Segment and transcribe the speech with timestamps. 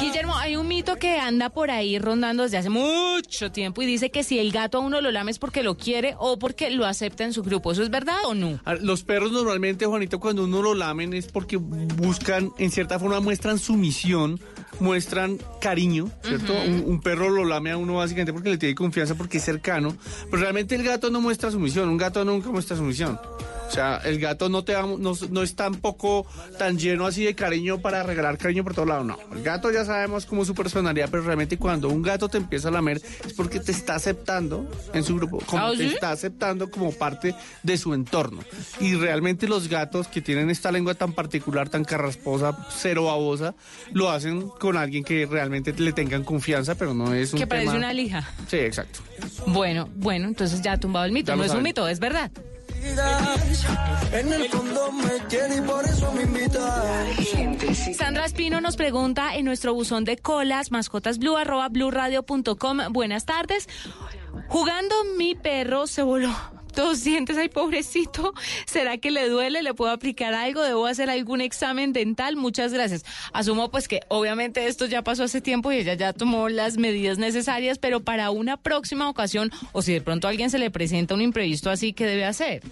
[0.00, 4.10] Guillermo, hay un mito que anda por ahí rondando desde hace mucho tiempo y dice
[4.10, 6.86] que si el gato a uno lo lame es porque lo quiere o porque lo
[6.86, 7.72] acepta en su grupo.
[7.72, 8.60] ¿Eso es verdad o no?
[8.64, 13.20] A- Los perros normalmente, Juanito, cuando uno lo lamen es porque buscan, en cierta forma,
[13.20, 14.38] muestran sumisión,
[14.80, 16.52] muestran cariño, ¿cierto?
[16.54, 19.96] un, un perro lo lame a uno básicamente porque le tiene confianza, porque es cercano,
[20.30, 23.18] pero realmente el gato no muestra sumisión, un gato nunca muestra sumisión.
[23.72, 26.26] O sea, el gato no te da- no, no es tampoco
[26.58, 29.18] tan lleno así de cariño para regalar cariño por todo lado, no.
[29.34, 32.68] El gato ya sabemos cómo es su personalidad, pero realmente cuando un gato te empieza
[32.68, 36.70] a lamer es porque te está aceptando en su grupo, como ¿Ah, te está aceptando
[36.70, 38.44] como parte de su entorno.
[38.78, 43.54] Y realmente los gatos que tienen esta lengua tan particular, tan carrasposa, cero babosa,
[43.94, 47.68] lo hacen con alguien que realmente le tengan confianza, pero no es un Que parece
[47.68, 48.28] tema- una lija.
[48.48, 49.00] Sí, exacto.
[49.46, 51.32] Bueno, bueno, entonces ya ha tumbado el mito.
[51.32, 52.30] Ya No es un mito, es verdad.
[54.12, 55.12] En el fondo me.
[57.94, 62.78] Sandra Espino nos pregunta en nuestro buzón de colas, mascotasblue, arroba blueradio.com.
[62.90, 63.68] Buenas tardes.
[64.48, 66.34] Jugando mi perro se voló
[66.74, 68.32] dos dientes, ay pobrecito.
[68.66, 69.62] ¿Será que le duele?
[69.62, 70.62] ¿Le puedo aplicar algo?
[70.62, 72.36] ¿Debo hacer algún examen dental?
[72.36, 73.04] Muchas gracias.
[73.32, 77.18] Asumo pues que obviamente esto ya pasó hace tiempo y ella ya tomó las medidas
[77.18, 81.22] necesarias, pero para una próxima ocasión o si de pronto alguien se le presenta un
[81.22, 82.62] imprevisto así, ¿qué debe hacer?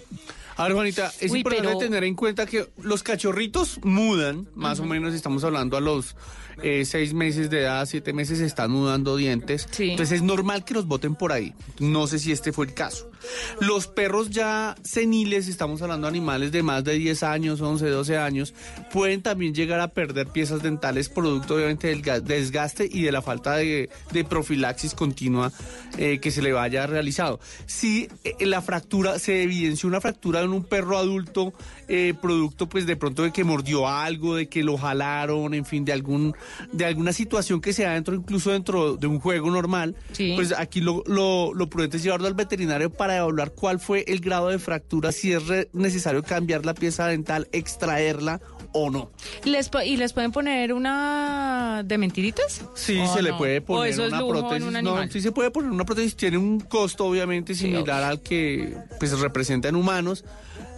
[0.57, 4.79] A ver, Juanita, es Uy, importante pero- tener en cuenta que los cachorritos mudan, más
[4.79, 6.15] o menos estamos hablando a los
[6.63, 9.67] eh, seis meses de edad, siete meses están mudando dientes.
[9.71, 9.91] Sí.
[9.91, 11.53] Entonces es normal que los boten por ahí.
[11.79, 13.09] No sé si este fue el caso.
[13.59, 18.17] Los perros ya seniles, estamos hablando de animales de más de 10 años, 11, 12
[18.17, 18.53] años,
[18.91, 23.21] pueden también llegar a perder piezas dentales producto obviamente del ga- desgaste y de la
[23.21, 25.51] falta de, de profilaxis continua
[25.97, 27.39] eh, que se le vaya realizado.
[27.67, 31.53] Si eh, la fractura, se evidenció una fractura en un perro adulto,
[31.87, 35.85] eh, producto pues de pronto de que mordió algo, de que lo jalaron, en fin,
[35.85, 36.33] de algún
[36.71, 40.33] de alguna situación que se da dentro, incluso dentro de un juego normal, Sí.
[40.35, 44.19] pues aquí lo, lo, lo prudente es llevarlo al veterinario para evaluar cuál fue el
[44.19, 48.39] grado de fractura, si es re- necesario cambiar la pieza dental, extraerla
[48.73, 49.11] o no.
[49.43, 52.61] ¿Les ¿Y les pueden poner una de mentiritas?
[52.75, 54.67] Sí, ¿O se le puede ¿O poner eso es una prótesis.
[54.67, 58.75] un no, sí se puede poner una prótesis, tiene un costo obviamente similar al que
[58.99, 60.23] pues representa en humanos,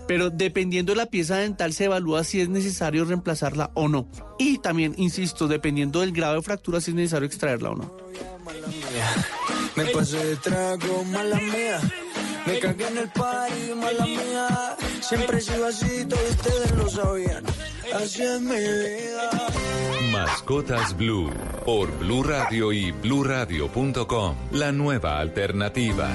[0.07, 4.07] pero dependiendo de la pieza dental se evalúa si es necesario reemplazarla o no.
[4.39, 7.91] Y también, insisto, dependiendo del grado de fractura si es necesario extraerla o no.
[9.75, 11.79] Me pasé de trago, mala mía.
[12.45, 14.77] Me cagué en el party, mala mía.
[15.01, 17.43] Siempre he sido así, todos ustedes lo sabían.
[17.93, 19.29] Así es mi vida.
[20.11, 21.29] Mascotas Blue
[21.65, 24.35] por Blue Radio y bluradio.com.
[24.51, 26.09] La nueva alternativa.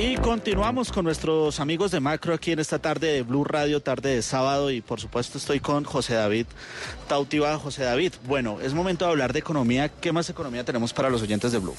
[0.00, 4.14] Y continuamos con nuestros amigos de Macro aquí en esta tarde de Blue Radio, tarde
[4.14, 6.46] de sábado y por supuesto estoy con José David
[7.08, 7.58] Tautiva.
[7.58, 9.88] José David, bueno, es momento de hablar de economía.
[9.88, 11.74] ¿Qué más economía tenemos para los oyentes de Blue?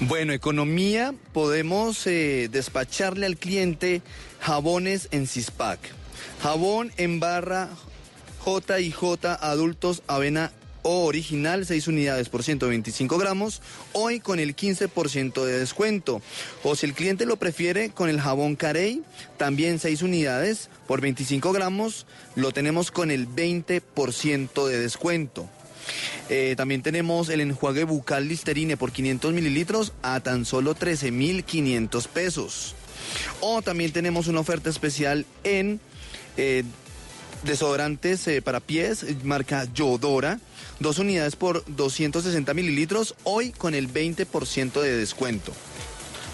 [0.00, 4.00] Bueno, economía, podemos eh, despacharle al cliente
[4.40, 5.78] jabones en Cispac.
[6.42, 7.68] Jabón en barra
[8.46, 10.52] J y J adultos avena
[10.88, 13.60] o original, 6 unidades por 125 gramos,
[13.92, 16.22] hoy con el 15% de descuento.
[16.62, 19.02] O si el cliente lo prefiere, con el jabón Carey,
[19.36, 25.48] también 6 unidades por 25 gramos, lo tenemos con el 20% de descuento.
[26.28, 32.76] Eh, también tenemos el enjuague bucal Listerine por 500 mililitros a tan solo 13,500 pesos.
[33.40, 35.80] O también tenemos una oferta especial en
[36.36, 36.62] eh,
[37.42, 40.38] desodorantes eh, para pies, marca Yodora.
[40.78, 45.52] Dos unidades por 260 mililitros, hoy con el 20% de descuento.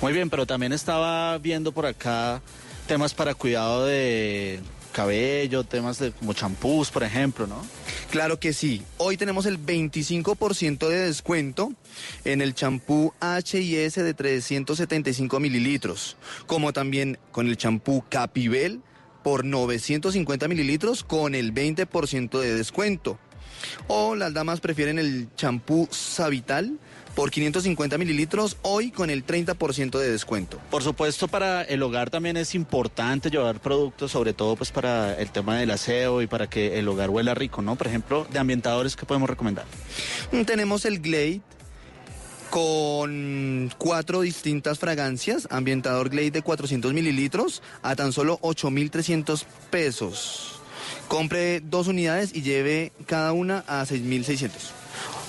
[0.01, 2.43] Muy bien, pero también estaba viendo por acá
[2.89, 4.59] temas para cuidado de
[4.93, 7.65] cabello, temas de como champús, por ejemplo, ¿no?
[8.11, 8.83] Claro que sí.
[8.99, 11.73] Hoy tenemos el 25% de descuento
[12.25, 16.17] en el champú H&S de 375 mililitros,
[16.47, 18.81] como también con el champú Capibel
[19.23, 23.21] por 950 mililitros con el 20% de descuento.
[23.87, 26.79] O las damas prefieren el champú Savital
[27.15, 30.59] por 550 mililitros, hoy con el 30% de descuento.
[30.71, 35.31] Por supuesto, para el hogar también es importante llevar productos, sobre todo pues para el
[35.31, 37.77] tema del aseo y para que el hogar huela rico, ¿no?
[37.77, 39.67] Por ejemplo, de ambientadores, ¿qué podemos recomendar?
[40.33, 41.41] Mm, Tenemos el Glade
[42.51, 50.62] con cuatro distintas fragancias, ambientador Glade de 400 mililitros a tan solo 8.300 pesos.
[51.13, 54.49] Compre dos unidades y lleve cada una a 6.600.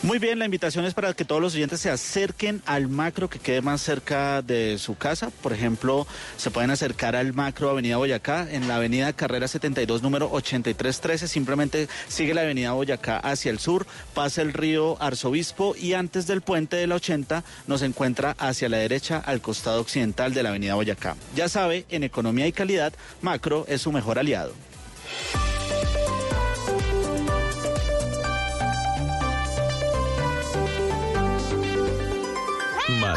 [0.01, 3.38] Muy bien, la invitación es para que todos los oyentes se acerquen al macro que
[3.38, 5.30] quede más cerca de su casa.
[5.41, 6.07] Por ejemplo,
[6.38, 11.27] se pueden acercar al macro Avenida Boyacá en la Avenida Carrera 72, número 8313.
[11.27, 16.39] Simplemente sigue la Avenida Boyacá hacia el sur, pasa el río Arzobispo y antes del
[16.39, 20.75] puente de la 80 nos encuentra hacia la derecha al costado occidental de la Avenida
[20.75, 21.18] Boyacá.
[21.36, 24.53] Ya sabe, en economía y calidad, macro es su mejor aliado.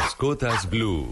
[0.07, 1.05] Mascotas Blue.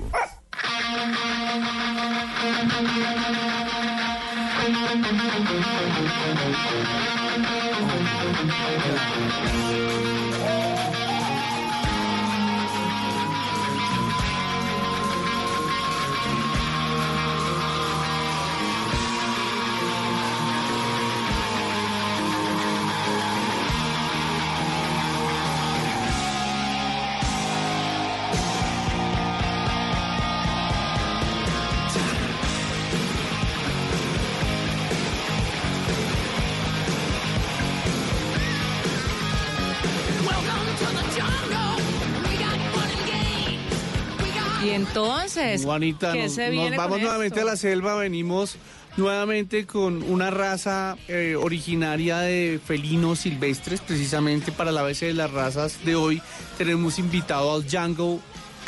[45.38, 47.50] Entonces, Juanita, ¿qué nos, se nos viene vamos con nuevamente esto?
[47.50, 48.58] a la selva, venimos
[48.98, 55.32] nuevamente con una raza eh, originaria de felinos silvestres, precisamente para la base de las
[55.32, 56.22] razas de hoy
[56.58, 58.20] tenemos invitado al Jungle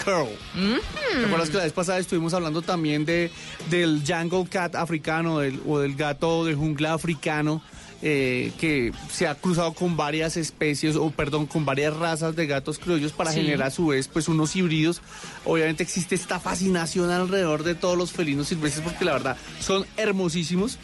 [0.03, 0.27] Curl.
[0.53, 3.31] ¿Te acuerdas que la vez pasada estuvimos hablando también de,
[3.69, 7.61] del Jungle Cat africano del- o del gato de jungla africano?
[8.01, 12.77] Eh, que se ha cruzado con varias especies, o perdón, con varias razas de gatos
[12.79, 13.41] criollos para Sí.
[13.41, 15.01] generar a su vez pues unos híbridos.
[15.45, 20.77] Obviamente existe esta fascinación alrededor de todos los felinos silvestres porque la verdad son hermosísimos.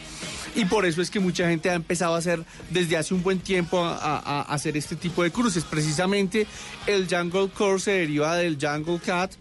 [0.55, 3.39] Y por eso es que mucha gente ha empezado a hacer desde hace un buen
[3.39, 5.63] tiempo a, hacer este tipo de cruces.
[5.63, 6.45] Precisamente
[6.85, 9.31] el Jungle Curl se deriva del Jungle Cat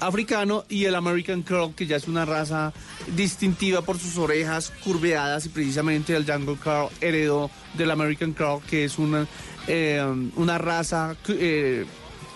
[0.00, 2.72] africano y el American Curl, que ya es una raza
[3.14, 8.84] distintiva por sus orejas curveadas y precisamente el Jungle Curl heredó del American Curl, que
[8.84, 9.26] es una,
[9.66, 10.02] eh,
[10.36, 11.84] una raza eh,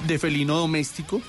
[0.07, 1.21] de felino doméstico.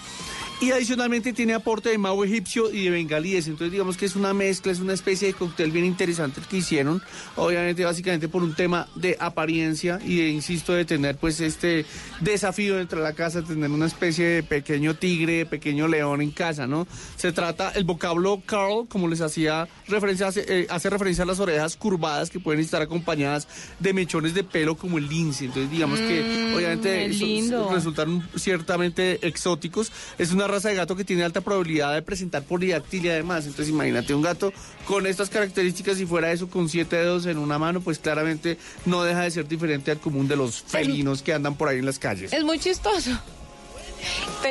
[0.61, 3.47] Y adicionalmente tiene aporte de mago egipcio y de bengalíes.
[3.47, 6.57] Entonces digamos que es una mezcla, es una especie de cóctel bien interesante el que
[6.57, 7.01] hicieron.
[7.38, 11.85] Obviamente básicamente por un tema de apariencia y de, insisto, de tener pues este
[12.19, 16.67] desafío dentro de la casa, tener una especie de pequeño tigre, pequeño león en casa,
[16.67, 16.88] ¿no?
[17.15, 21.39] Se trata, el vocablo Carl, como les hacía referencia, hace, eh, hace referencia a las
[21.39, 23.47] orejas curvadas que pueden estar acompañadas
[23.79, 25.45] de mechones de pelo como el lince.
[25.45, 27.69] Entonces digamos que Mm, obviamente lindo.
[27.73, 29.91] resultaron ciertamente exóticos.
[30.17, 33.46] Es una raza de gato que tiene alta probabilidad de presentar polidactilia además.
[33.46, 34.51] Entonces imagínate un gato
[34.86, 39.04] con estas características y fuera eso con siete dedos en una mano, pues claramente no
[39.04, 42.00] deja de ser diferente al común de los felinos que andan por ahí en las
[42.00, 42.34] calles.
[42.34, 43.12] Es muy chistoso.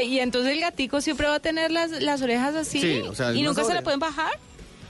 [0.02, 2.80] Y entonces el gatico siempre va a tener las, las orejas así.
[2.80, 4.32] Sí, o sea, ¿Y nunca se la pueden bajar?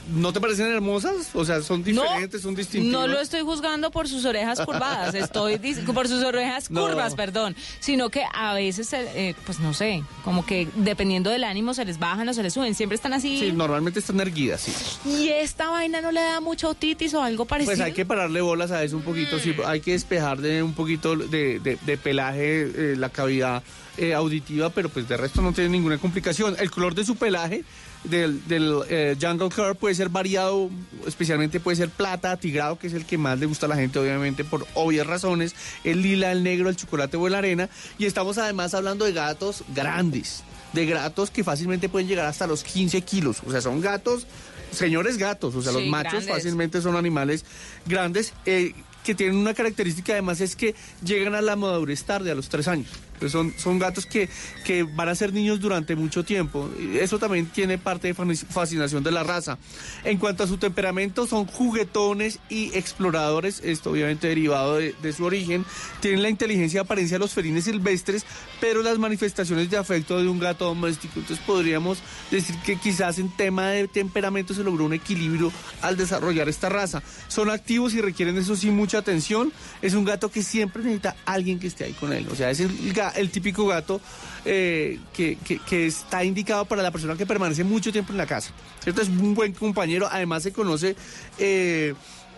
[0.09, 1.31] ¿No te parecen hermosas?
[1.35, 2.93] O sea, son diferentes, son distintivas.
[2.93, 5.59] No lo estoy juzgando por sus orejas curvadas, estoy
[5.95, 6.87] por sus orejas No.
[6.87, 11.75] curvas, perdón, sino que a veces, eh, pues no sé, como que dependiendo del ánimo
[11.75, 13.39] se les bajan o se les suben, siempre están así.
[13.39, 14.73] Sí, normalmente están erguidas, sí.
[15.09, 17.73] Y esta vaina no le da mucha otitis o algo parecido.
[17.77, 20.73] Pues hay que pararle bolas a eso un poquito, sí, hay que despejar de un
[20.75, 23.63] poquito de, de- de pelaje eh, la cavidad
[23.97, 26.57] eh, auditiva, pero pues de resto no tiene ninguna complicación.
[26.59, 27.65] El color de su pelaje
[28.05, 30.71] del, del eh, Jungle Curl puede ser variado,
[31.07, 33.99] especialmente puede ser plata, tigrado, que es el que más le gusta a la gente,
[33.99, 38.39] obviamente, por obvias razones, el lila, el negro, el chocolate o la arena, y estamos
[38.39, 43.43] además hablando de gatos grandes, de gatos que fácilmente pueden llegar hasta los 15 kilos,
[43.47, 44.27] o sea, son gatos
[44.71, 46.35] señores gatos, o sea, Sí, los machos grandes.
[46.35, 47.45] fácilmente son animales
[47.87, 52.35] grandes eh, que tienen una característica además es que llegan a la madurez tarde, a
[52.35, 52.89] los tres años.
[53.19, 54.29] Pues son, son gatos que,
[54.65, 56.71] que van a ser niños durante mucho tiempo.
[56.95, 59.59] Eso también tiene parte de fascinación de la raza.
[60.05, 65.25] En cuanto a su temperamento, son juguetones y exploradores, esto obviamente derivado de, de su
[65.25, 65.65] origen.
[66.01, 68.25] Tienen la inteligencia y apariencia de los felines silvestres,
[68.61, 71.21] pero las manifestaciones de afecto de un gato doméstico.
[71.21, 71.99] Entonces podríamos
[72.31, 77.03] decir que quizás en tema de temperamento se logró un equilibrio al desarrollar esta raza.
[77.29, 79.53] Son activos y requieren eso sí mucha atención.
[79.83, 82.27] Es un gato que siempre necesita alguien que esté ahí con él.
[82.31, 84.01] O sea, es el, el típico gato
[84.45, 88.27] eh, que, que- que está indicado para la persona que permanece mucho tiempo en la
[88.27, 88.51] casa.
[88.83, 89.03] ¿Cierto?
[89.03, 90.09] Es un buen compañero.
[90.11, 90.97] Además se conoce
[91.39, 91.95] eh,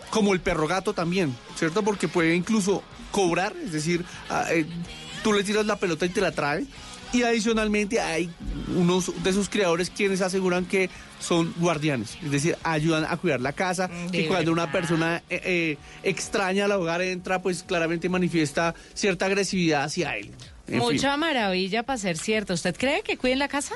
[0.09, 1.83] como el perro gato también, ¿cierto?
[1.83, 4.65] Porque puede incluso cobrar, es decir, ah, eh,
[5.23, 6.65] tú le tiras la pelota y te la trae.
[7.13, 8.29] Y adicionalmente hay
[8.73, 13.51] unos de sus creadores quienes aseguran que son guardianes, es decir, ayudan a cuidar la
[13.51, 18.73] casa, que De cuando una persona eh, eh, extraña al hogar entra, pues claramente manifiesta
[18.93, 20.31] cierta agresividad hacia él.
[20.67, 20.79] En fin.
[20.79, 22.53] Mucha maravilla para ser cierto.
[22.53, 23.75] ¿Usted cree que cuiden la casa?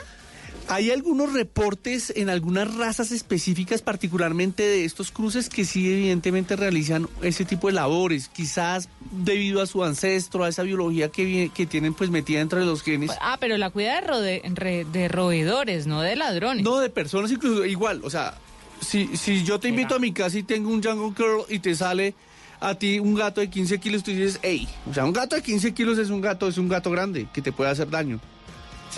[0.67, 7.07] Hay algunos reportes en algunas razas específicas, particularmente de estos cruces, que sí evidentemente realizan
[7.21, 11.93] ese tipo de labores, quizás debido a su ancestro, a esa biología que, que tienen
[11.93, 13.11] pues metida entre los genes.
[13.21, 16.63] Ah, pero la cuida de, rode- de roedores, no de ladrones.
[16.63, 18.35] No, de personas incluso igual, o sea,
[18.81, 21.75] si, si yo te invito a mi casa y tengo un Jungle Curl y te
[21.75, 22.15] sale
[22.59, 25.41] a ti un gato de 15 kilos, tú dices, hey, o sea, un gato de
[25.41, 28.19] 15 kilos es un gato, es un gato grande que te puede hacer daño.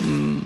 [0.00, 0.38] Mm,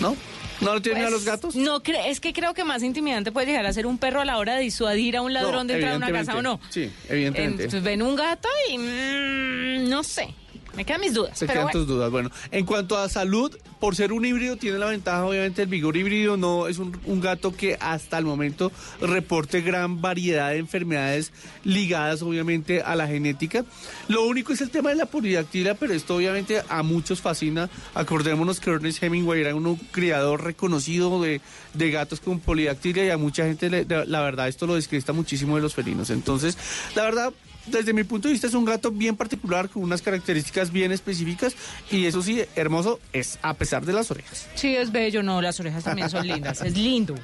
[0.00, 0.16] ¿No?
[0.60, 1.56] ¿No lo tienen a los gatos?
[1.56, 4.38] No, es que creo que más intimidante puede llegar a ser un perro a la
[4.38, 6.60] hora de disuadir a un ladrón de entrar a una casa o no.
[6.70, 7.64] Sí, evidentemente.
[7.64, 10.34] Entonces ven un gato y mm, no sé.
[10.76, 11.38] Me quedan mis dudas.
[11.38, 11.78] Se pero quedan bueno.
[11.80, 12.10] tus dudas.
[12.10, 15.96] Bueno, en cuanto a salud, por ser un híbrido, tiene la ventaja, obviamente, el vigor
[15.96, 21.32] híbrido no es un, un gato que hasta el momento reporte gran variedad de enfermedades
[21.64, 23.64] ligadas, obviamente, a la genética.
[24.08, 27.70] Lo único es el tema de la polidactilia, pero esto, obviamente, a muchos fascina.
[27.94, 31.40] Acordémonos que Ernest Hemingway era un criador reconocido de,
[31.74, 35.56] de gatos con polidactilia y a mucha gente, le- la verdad, esto lo descrista muchísimo
[35.56, 36.10] de los felinos.
[36.10, 36.56] Entonces,
[36.94, 37.32] la verdad,
[37.66, 41.54] desde mi punto de vista es un gato bien particular con unas características bien específicas
[41.90, 44.46] y eso sí, hermoso es a pesar de las orejas.
[44.54, 46.60] Sí, es bello, no, las orejas también son lindas.
[46.62, 47.14] Es lindo.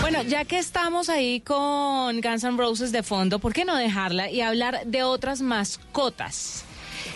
[0.00, 4.30] Bueno, ya que estamos ahí con Guns N' Roses de fondo, ¿por qué no dejarla
[4.30, 6.64] y hablar de otras mascotas?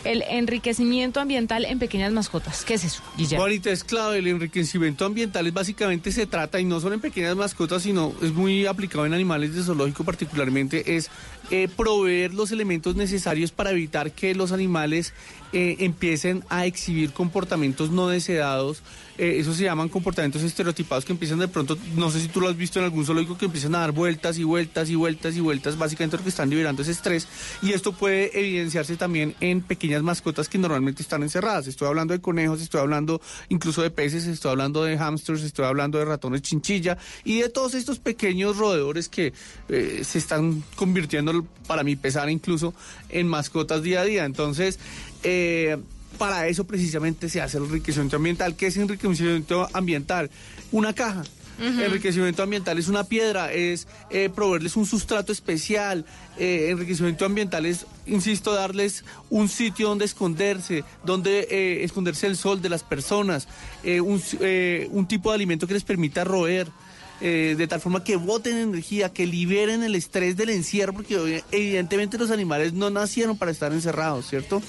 [0.05, 2.65] El enriquecimiento ambiental en pequeñas mascotas.
[2.65, 3.43] ¿Qué es eso, Guillermo?
[3.43, 7.37] Ahorita es clave, el enriquecimiento ambiental es básicamente se trata, y no solo en pequeñas
[7.37, 11.11] mascotas, sino es muy aplicado en animales de zoológico particularmente, es
[11.51, 15.13] eh, proveer los elementos necesarios para evitar que los animales
[15.53, 18.83] eh, empiecen a exhibir comportamientos no deseados.
[19.23, 22.49] Eh, eso se llaman comportamientos estereotipados que empiezan de pronto, no sé si tú lo
[22.49, 25.41] has visto en algún zoológico, que empiezan a dar vueltas y vueltas y vueltas y
[25.41, 27.29] vueltas, básicamente lo que están liberando es estrés.
[27.63, 31.69] Y esto puede evidenciarse también en pequeñas mascotas que normalmente están encerradas.
[31.69, 35.99] Estoy hablando de conejos, estoy hablando incluso de peces, estoy hablando de hamsters, estoy hablando
[35.99, 39.33] de ratones chinchilla y de todos estos pequeños roedores que
[39.69, 42.75] eh, se están convirtiendo, para mi pesar incluso,
[43.09, 44.25] en mascotas día a día.
[44.25, 44.81] Entonces,
[45.23, 45.79] eh,
[46.23, 48.55] para eso precisamente se hace el enriquecimiento ambiental.
[48.55, 50.31] ¿Qué es enriquecimiento ambiental?
[50.71, 51.25] Una caja.
[51.59, 56.05] Enriquecimiento ambiental es una piedra, es eh, proveerles un sustrato especial.
[56.39, 62.63] Eh, enriquecimiento ambiental es, insisto, darles un sitio donde esconderse, donde eh, esconderse el sol
[62.63, 63.49] de las personas,
[63.83, 66.69] eh, un, eh, un tipo de alimento que les permita roer.
[67.25, 71.45] Eh, de tal forma que boten energía, que liberen el estrés del encierro, porque obvi-
[71.53, 74.61] evidentemente los animales no nacieron para estar encerrados, ¿cierto?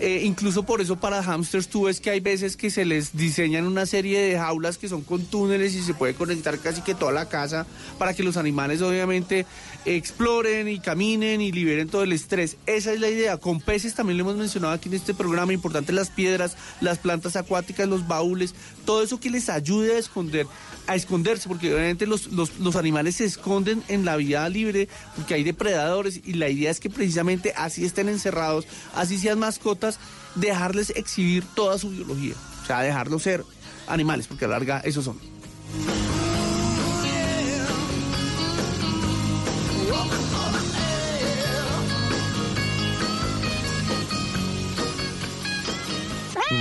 [0.00, 3.66] Eh, incluso por eso para hamsters tú ves que hay veces que se les diseñan
[3.66, 7.10] una serie de jaulas que son con túneles y se puede conectar casi que toda
[7.12, 7.66] la casa
[7.98, 9.44] para que los animales obviamente
[9.84, 12.56] exploren y caminen y liberen todo el estrés.
[12.66, 13.38] Esa es la idea.
[13.38, 17.36] Con peces también lo hemos mencionado aquí en este programa, importante las piedras, las plantas
[17.36, 20.46] acuáticas, los baúles, todo eso que les ayude a esconder,
[20.88, 25.34] a esconderse, porque obviamente los, los, los animales se esconden en la vida libre porque
[25.34, 30.00] hay depredadores y la idea es que precisamente así estén encerrados, así sean mascotas,
[30.34, 33.44] dejarles exhibir toda su biología, o sea, dejarlos ser
[33.86, 35.18] animales, porque a la larga esos son.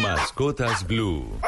[0.01, 1.39] Mascotas Blue.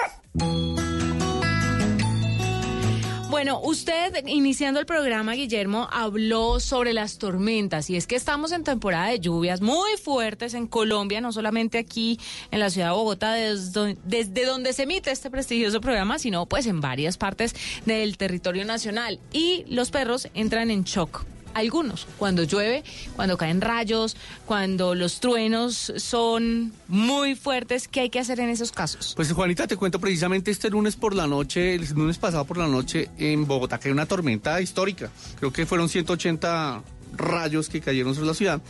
[3.39, 7.89] Bueno, usted, iniciando el programa, Guillermo, habló sobre las tormentas.
[7.89, 12.19] Y es que estamos en temporada de lluvias muy fuertes en Colombia, no solamente aquí
[12.51, 16.81] en la ciudad de Bogotá, desde, donde se emite este prestigioso programa, sino pues en
[16.81, 17.55] varias partes
[17.85, 19.21] del territorio nacional.
[19.31, 22.83] Y los perros entran en shock algunos, cuando llueve,
[23.15, 24.15] cuando caen rayos,
[24.45, 29.13] cuando los truenos son muy fuertes, ¿qué hay que hacer en esos casos?
[29.15, 32.67] Pues Juanita, te cuento precisamente este lunes por la noche, el lunes pasado por la
[32.67, 35.11] noche en Bogotá, que hay una tormenta histórica.
[35.39, 36.83] Creo que fueron 180
[37.15, 38.61] rayos que cayeron sobre la ciudad.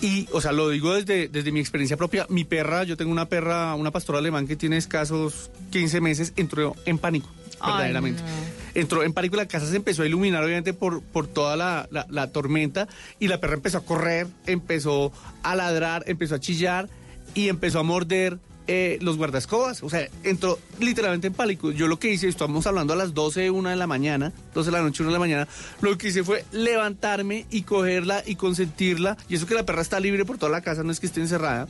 [0.00, 2.26] Y, o sea, lo digo desde, desde mi experiencia propia.
[2.28, 6.76] Mi perra, yo tengo una perra, una pastora alemán que tiene escasos 15 meses, entró
[6.84, 7.28] en pánico,
[7.60, 8.22] Ay, verdaderamente.
[8.22, 8.28] no.
[8.76, 12.26] Entró en pánico, la casa se empezó a iluminar, obviamente, por, por toda la, la-
[12.30, 12.86] tormenta.
[13.18, 16.88] Y la perra empezó a correr, empezó a ladrar, empezó a chillar
[17.34, 19.82] y empezó a morder eh, los guardascobas.
[19.82, 21.70] O sea, entró literalmente en pánico.
[21.72, 24.76] Yo lo que hice, estamos hablando a las 12, 1 de la mañana, 12 de
[24.76, 25.48] la noche, 1 de la mañana.
[25.80, 29.16] Lo que hice fue levantarme y cogerla y consentirla.
[29.28, 31.20] Y eso que la perra está libre por toda la casa, no es que esté
[31.20, 31.66] encerrada.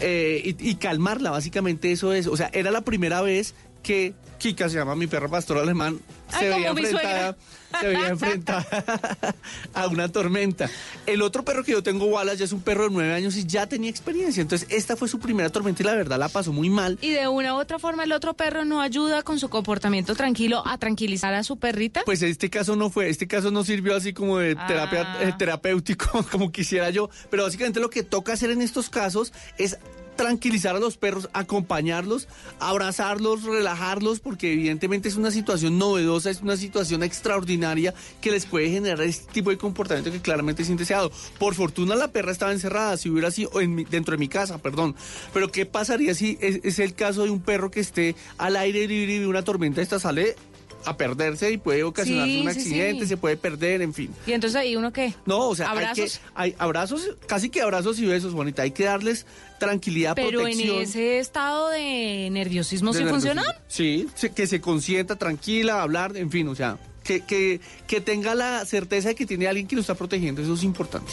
[0.00, 2.26] Eh, y calmarla, básicamente eso es.
[2.28, 3.54] O sea, era la primera vez
[3.88, 5.98] que Kika, se llama mi perra pastor alemán,
[6.30, 7.36] Ay, se veía enfrentada,
[7.80, 8.66] se veía enfrentada
[9.74, 10.70] a una tormenta.
[11.06, 13.46] El otro perro que yo tengo, Wallace, ya es un perro de nueve años y
[13.46, 14.40] ya tenía experiencia.
[14.40, 16.98] Entonces, esta fue su primera tormenta y la verdad la pasó muy mal.
[17.00, 20.62] Y de una u otra forma el otro perro no ayuda con su comportamiento tranquilo
[20.66, 22.02] a tranquilizar a su perrita.
[22.04, 25.22] Pues este caso no fue, este caso no sirvió así como de terapia, Ah.
[25.24, 29.78] eh, terapéutico, como quisiera yo, pero básicamente lo que toca hacer en estos casos es
[30.18, 36.56] tranquilizar a los perros, acompañarlos, abrazarlos, relajarlos, porque evidentemente es una situación novedosa, es una
[36.56, 41.12] situación extraordinaria que les puede generar este tipo de comportamiento que claramente es indeseado.
[41.38, 43.52] Por fortuna la perra estaba encerrada, si hubiera sido
[43.90, 44.96] dentro de mi casa, perdón.
[45.32, 48.88] Pero ¿qué pasaría si es, es el caso de un perro que esté al aire
[48.88, 50.34] libre y una tormenta esta sale
[50.84, 53.08] a perderse y puede ocasionarse Sí, un accidente, sí.
[53.08, 54.14] se puede perder, en fin.
[54.26, 55.12] Y entonces ahí uno qué?
[55.26, 56.18] No, o sea, hay, abrazos.
[56.18, 58.62] que, hay abrazos, casi que abrazos y besos, bonita.
[58.62, 59.26] Hay que darles
[59.58, 60.80] tranquilidad, Pero en protección.
[60.82, 63.42] ese estado de nerviosismo de sí funciona.
[63.66, 68.64] Sí, que se consienta tranquila, hablar, en fin, o sea, que, que, que tenga la
[68.66, 71.12] certeza de que tiene alguien que lo está protegiendo, eso es importante.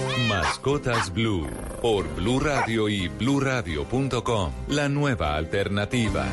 [0.27, 1.47] Mascotas Blue
[1.81, 4.51] por Blue Radio y bluradio.com.
[4.67, 6.25] La nueva alternativa.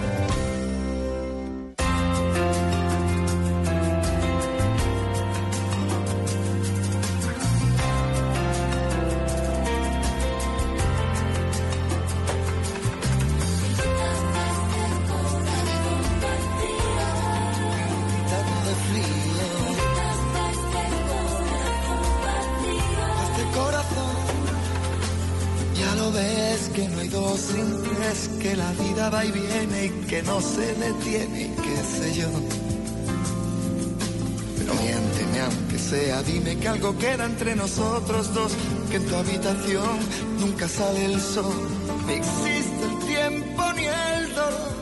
[40.58, 41.68] Nunca sale el sol,
[42.06, 44.74] ni existe el tiempo ni el dolor.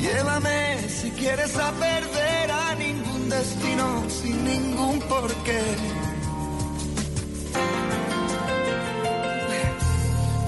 [0.00, 5.62] Llévame si quieres a perder a ningún destino sin ningún porqué.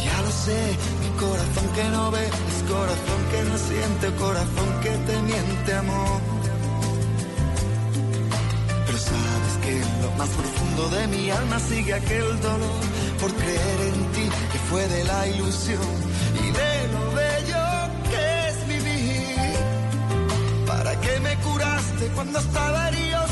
[0.04, 0.60] Ya lo sé,
[1.02, 6.20] mi corazón que no ve es corazón que no siente, corazón que te miente amor.
[8.86, 12.87] Pero sabes que en lo más profundo de mi alma sigue aquel dolor
[13.20, 15.80] por creer en ti que fue de la ilusión
[16.34, 17.64] y de lo bello
[18.10, 19.56] que es vivir.
[20.66, 23.27] ¿Para qué me curaste cuando estaba herido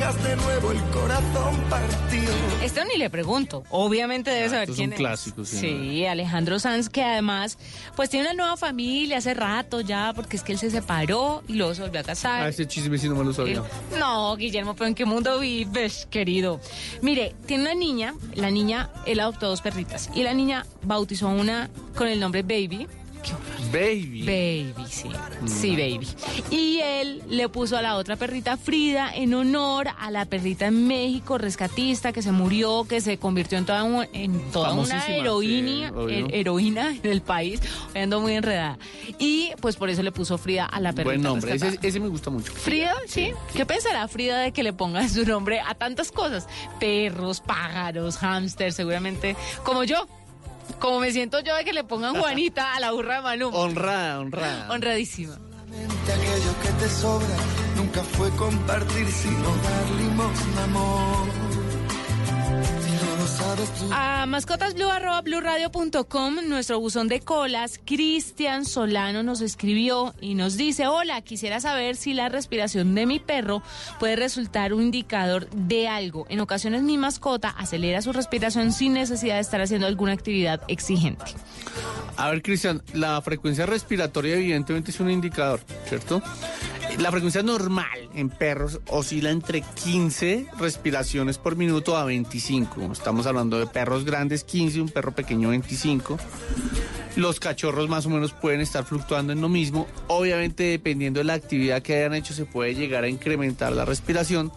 [0.00, 2.32] dejas de nuevo el corazón partido?
[2.62, 3.64] Esto ni le pregunto.
[3.68, 7.58] Obviamente debe saber esto es quién un clásico, sí, Sí, Alejandro Sanz, que además,
[7.96, 11.54] pues tiene una nueva familia hace rato ya, porque es que él se separó y
[11.54, 12.44] luego se volvió a casar.
[12.44, 13.62] Ah, ese chisme sí no me lo sabía.
[13.98, 16.60] No, Guillermo, pero ¿en qué mundo vives, querido?
[17.02, 21.32] Mire, tiene una niña, la niña, él adoptó dos perritas, y la niña bautizó a
[21.32, 22.88] una con el nombre Baby.
[23.72, 24.22] Baby.
[24.74, 25.08] Baby, sí.
[25.46, 26.06] Sí, baby.
[26.50, 30.86] Y él le puso a la otra perrita Frida en honor a la perrita en
[30.86, 35.90] México, rescatista, que se murió, que se convirtió en toda, un- en toda una heroína,
[35.90, 37.60] sí, he- heroína en el país.
[37.94, 38.78] Hoy Ando muy enredada.
[39.18, 41.04] Y pues por eso le puso Frida a la perrita.
[41.04, 41.54] Buen nombre.
[41.82, 42.52] Ese, me gusta mucho.
[42.52, 43.32] Frida, sí.
[43.54, 46.46] ¿Qué pensará Frida de que le pongan su nombre a tantas cosas?
[46.80, 49.36] Perros, pájaros, hámster, seguramente.
[49.64, 50.06] Como yo.
[50.78, 53.56] Como me siento yo de que le pongan Juanita a la burra de Maluma.
[53.56, 54.70] Honrada, honrada.
[54.70, 55.34] Honradísima.
[55.34, 57.36] Aquello que te sobra
[57.76, 60.32] nunca fue compartir, sino dar limón,
[60.64, 61.59] amor.
[63.92, 71.60] A mascotasblue.com, nuestro buzón de colas, Cristian Solano nos escribió y nos dice, hola, quisiera
[71.60, 73.62] saber si la respiración de mi perro
[73.98, 76.26] puede resultar un indicador de algo.
[76.28, 81.24] En ocasiones mi mascota acelera su respiración sin necesidad de estar haciendo alguna actividad exigente.
[82.16, 86.22] A ver, Cristian, la frecuencia respiratoria evidentemente es un indicador, ¿cierto?
[86.98, 92.92] La frecuencia normal en perros oscila entre 15 respiraciones por minuto a 25.
[92.92, 96.18] Estamos hablando de perros grandes 15, un perro pequeño 25.
[97.16, 99.86] Los cachorros más o menos pueden estar fluctuando en lo mismo.
[100.08, 104.52] Obviamente, dependiendo de la actividad que hayan hecho, se puede llegar a incrementar la respiración.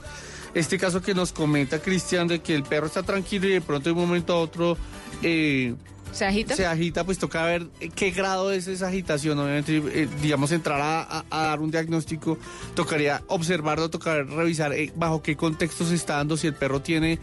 [0.54, 3.90] Este caso que nos comenta Cristian de que el perro está tranquilo y de pronto
[3.90, 4.78] de un momento a otro
[5.24, 5.74] eh,
[6.14, 6.56] ¿Se agita?
[6.56, 9.38] se agita, pues toca ver eh, qué grado es esa agitación.
[9.40, 12.38] Obviamente, eh, digamos, entrar a, dar un diagnóstico,
[12.76, 17.18] tocaría observarlo, tocaría revisar eh, bajo qué contexto se está dando, si el perro tiene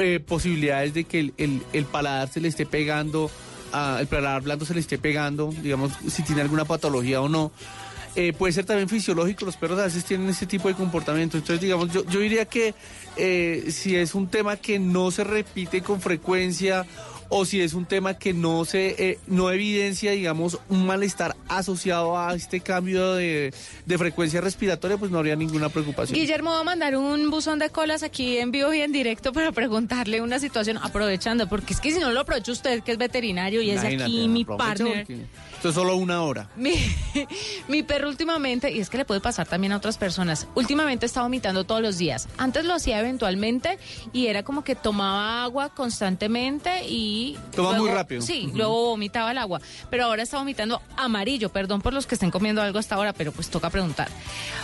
[0.00, 3.30] eh, posibilidades de que el, el- paladar se le esté pegando,
[3.98, 7.52] el paladar blando se le esté pegando, digamos, si tiene alguna patología o no.
[8.38, 11.36] Puede ser también fisiológico, los perros a veces tienen ese tipo de comportamiento.
[11.36, 12.74] Entonces, digamos, yo, yo diría que
[13.70, 16.86] si es un tema que no se repite con frecuencia
[17.28, 22.18] o si es un tema que no se eh, no evidencia, digamos, un malestar asociado
[22.18, 23.52] a este cambio de,
[23.84, 26.18] de frecuencia respiratoria, pues no habría ninguna preocupación.
[26.18, 29.52] Guillermo va a mandar un buzón de colas aquí en vivo y en directo para
[29.52, 33.62] preguntarle una situación, aprovechando, porque es que si no lo aprovecha usted, que es veterinario
[33.62, 35.06] y es aquí mi partner.
[35.56, 36.50] Esto es solo una hora.
[36.56, 36.74] Mi,
[37.68, 41.22] mi perro últimamente, y es que le puede pasar también a otras personas, últimamente está
[41.22, 42.28] vomitando todos los días.
[42.36, 43.78] Antes lo hacía eventualmente
[44.12, 47.15] y era como que tomaba agua constantemente y...
[47.54, 48.20] Toma muy rápido.
[48.22, 49.60] Sí, luego vomitaba el agua.
[49.90, 53.32] Pero ahora está vomitando amarillo, perdón por los que estén comiendo algo hasta ahora, pero
[53.32, 54.08] pues toca preguntar.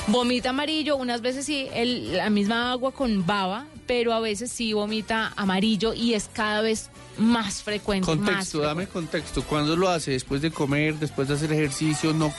[0.09, 4.73] Vomita amarillo, unas veces sí, el- la misma agua con baba, pero a veces sí
[4.73, 8.07] vomita amarillo y es cada vez más frecuente.
[8.07, 9.43] más Contexto, dame contexto.
[9.45, 10.13] ¿Cuándo lo hace?
[10.13, 10.95] ¿Después de comer?
[10.99, 12.13] ¿Después de hacer ejercicio?
[12.13, 12.33] ¿No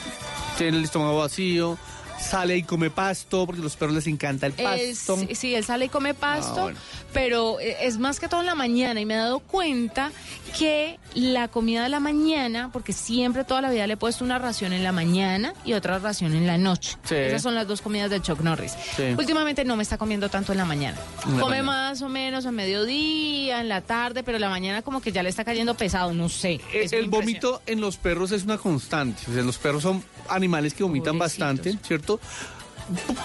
[0.57, 1.77] tiene el estómago vacío?
[2.23, 3.45] ¿Sale y come pasto?
[3.45, 5.17] Porque a los perros les encanta el pasto.
[5.33, 6.79] sí, él sale y come pasto, Ah, bueno.
[7.13, 10.11] pero eh, es más que todo en la mañana y me he dado cuenta
[10.57, 14.39] que la comida de la mañana, porque siempre toda la vida le he puesto una
[14.39, 16.97] ración en la mañana y otra ración en la noche.
[17.03, 17.15] Sí.
[17.15, 18.73] Esas son las dos comidas del Chuck Norris.
[18.95, 19.03] Sí.
[19.17, 20.97] Últimamente no me está comiendo tanto en la mañana.
[21.23, 21.63] Come mañana.
[21.63, 25.29] más o menos a mediodía, en la tarde, pero la mañana como que ya le
[25.29, 26.59] está cayendo pesado, no sé.
[26.73, 29.23] Eh, el vómito en los perros es una constante.
[29.29, 31.39] O sea, los perros son animales que vomitan Pobrecitos.
[31.47, 32.12] bastante, ¿cierto?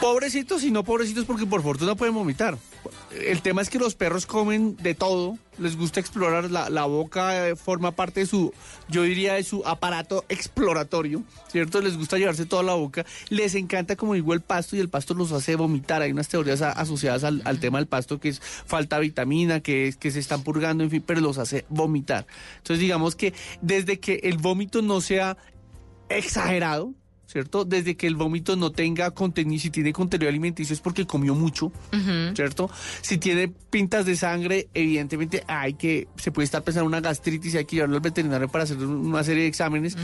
[0.00, 2.56] Pobrecitos y no pobrecitos porque por fortuna pueden vomitar.
[3.10, 7.56] El tema es que los perros comen de todo, les gusta explorar, la, boca eh,
[7.56, 8.52] forma parte de su,
[8.88, 11.80] yo diría, de su aparato exploratorio, ¿cierto?
[11.80, 15.14] Les gusta llevarse toda la boca, les encanta, como digo, el pasto y el pasto
[15.14, 16.02] los hace vomitar.
[16.02, 19.88] Hay unas teorías asociadas al, al tema del pasto que es falta de vitamina, que
[19.88, 22.26] es que se están purgando, en fin, pero los hace vomitar.
[22.58, 25.36] Entonces digamos que desde que el vómito no sea
[26.08, 26.94] exagerado,
[27.28, 27.66] ¿cierto?
[27.66, 31.70] Desde que el vómito no tenga contenido, si tiene contenido alimenticio es porque comió mucho.
[32.34, 32.70] ¿cierto?
[33.02, 37.54] Si tiene pintas de sangre, evidentemente hay que, se puede estar pensando en una gastritis,
[37.54, 39.96] hay que llevarlo al veterinario para hacer una serie de exámenes.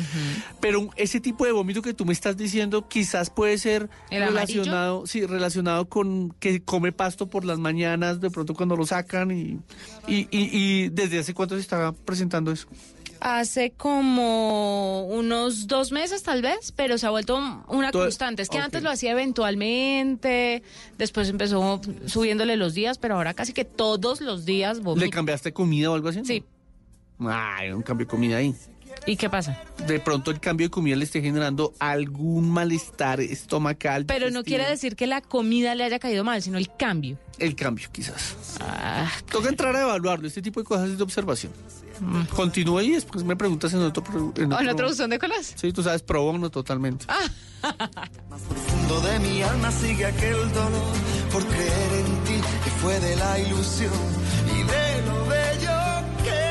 [0.61, 5.25] Pero ese tipo de vómito que tú me estás diciendo quizás puede ser relacionado, sí,
[5.25, 9.59] relacionado con que come pasto por las mañanas, de pronto cuando lo sacan y,
[10.07, 12.69] y, y, y desde hace cuánto se está presentando eso.
[13.21, 17.37] Hace como unos dos meses tal vez, pero se ha vuelto
[17.69, 18.43] una constante.
[18.43, 20.63] Es que antes lo hacía eventualmente,
[20.99, 25.11] después empezó subiéndole los días, pero ahora casi que todos los días ¿Le vomita.
[25.11, 26.25] cambiaste comida o algo así?
[26.25, 26.45] Sí.
[27.21, 28.55] Ay, un cambio de comida ahí.
[29.07, 29.61] ¿Y qué pasa?
[29.87, 34.07] De pronto el cambio de comida le esté generando algún malestar estomacal.
[34.07, 37.19] Pero no quiere decir que la comida le haya caído mal, sino el cambio.
[37.39, 38.37] El cambio, quizás.
[38.61, 40.27] Ah, Toca entrar a evaluarlo.
[40.27, 41.53] Este tipo de cosas es de observación.
[42.35, 44.03] Continúa y después me preguntas en otro...
[44.37, 45.53] en ¿O en otro- otra buzón de colas?
[45.57, 47.07] Sí, tú sabes, pro bono totalmente.
[47.61, 50.93] profundo de mi alma sigue aquel dolor
[51.33, 53.93] por creer en ti que fue de la ilusión
[54.47, 56.44] y de lo bello que.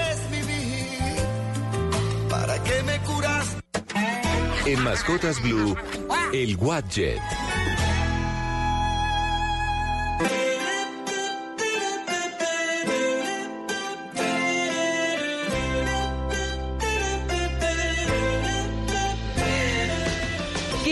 [2.33, 3.61] ¿Para qué me curaste?
[4.65, 5.75] En Mascotas Blue,
[6.33, 7.21] el Gadget.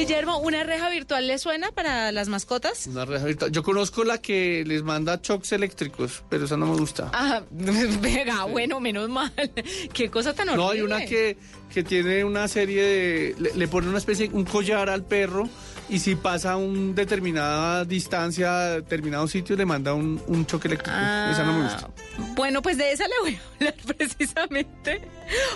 [0.05, 2.87] Guillermo, ¿una reja virtual le suena para las mascotas?
[2.87, 3.51] Una reja virtual.
[3.51, 7.11] Yo conozco la que les manda shocks eléctricos, pero esa no me gusta.
[7.13, 9.31] Ah, venga, bueno, menos mal.
[9.93, 10.63] Qué cosa tan horrible.
[10.65, 11.37] No, hay una que,
[11.71, 13.35] que tiene una serie de...
[13.37, 15.47] Le, le pone una especie, un collar al perro
[15.87, 20.97] y si pasa un determinada distancia, determinado sitio, le manda un, un choque eléctrico.
[20.97, 21.89] esa no me gusta.
[22.17, 25.01] Ah, Bueno, pues de esa le voy a hablar precisamente.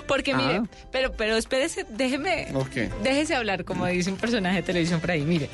[0.08, 0.38] Porque Ah.
[0.38, 2.76] mire, pero, pero espérese, déjeme, Ok.
[3.02, 5.22] déjese hablar, como dice un personaje de televisión por ahí.
[5.22, 5.50] Mire,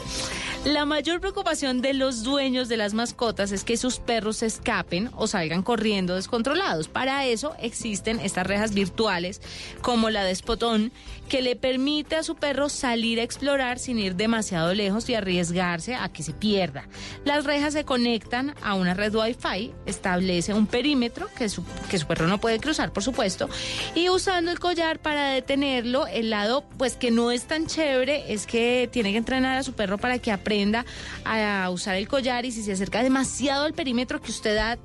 [0.65, 5.09] la mayor preocupación de los dueños de las mascotas es que sus perros se escapen
[5.15, 6.87] o salgan corriendo descontrolados.
[6.87, 9.41] Para eso existen estas rejas virtuales,
[9.81, 10.91] como la de Spotón,
[11.29, 15.95] que le permite a su perro salir a explorar sin ir demasiado lejos y arriesgarse
[15.95, 16.87] a que se pierda.
[17.23, 22.05] Las rejas se conectan a una red Wi-Fi, establece un perímetro que su, que su
[22.05, 23.49] perro no puede cruzar, por supuesto,
[23.95, 28.45] y usando el collar para detenerlo, el lado pues que no es tan chévere es
[28.45, 30.86] que tiene que entrenar a su perro para que aprenda
[31.25, 34.77] a usar el collar y si se acerca demasiado al perímetro que usted ha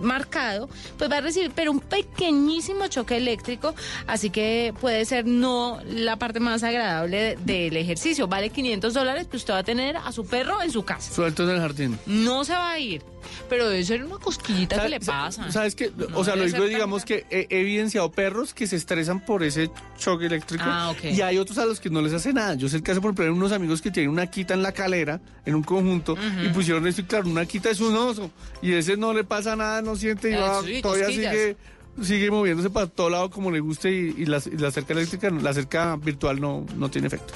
[0.00, 3.74] marcado, pues va a recibir pero un pequeñísimo choque eléctrico,
[4.06, 8.26] así que puede ser no la parte más agradable de- del ejercicio.
[8.26, 11.12] Vale 500 dólares que usted va a tener a su perro en su casa.
[11.14, 11.98] Suelto en el jardín.
[12.06, 13.02] No se va a ir,
[13.48, 15.50] pero debe ser una cosquillita que le pasa.
[15.50, 15.90] ¿Sabes qué?
[15.96, 19.70] No o sea, lo digo, digamos que he, evidenciado perros que se estresan por ese
[19.98, 20.64] choque eléctrico.
[20.66, 21.04] Ah, ok.
[21.04, 22.54] Y hay otros a los que no les hace nada.
[22.54, 24.72] Yo sé el caso, por ejemplo, de unos amigos que tienen una quita en la
[24.72, 28.30] calera, en un conjunto, y pusieron esto y claro, una quita es un oso.
[28.62, 31.32] Y ese no le pasa nada, no siente y va, sí, todavía cosquillas.
[31.32, 31.56] sigue
[32.02, 35.30] sigue moviéndose para todo lado como le guste y, y la, y la cerca eléctrica,
[35.30, 37.32] la cerca virtual no, no tiene efecto.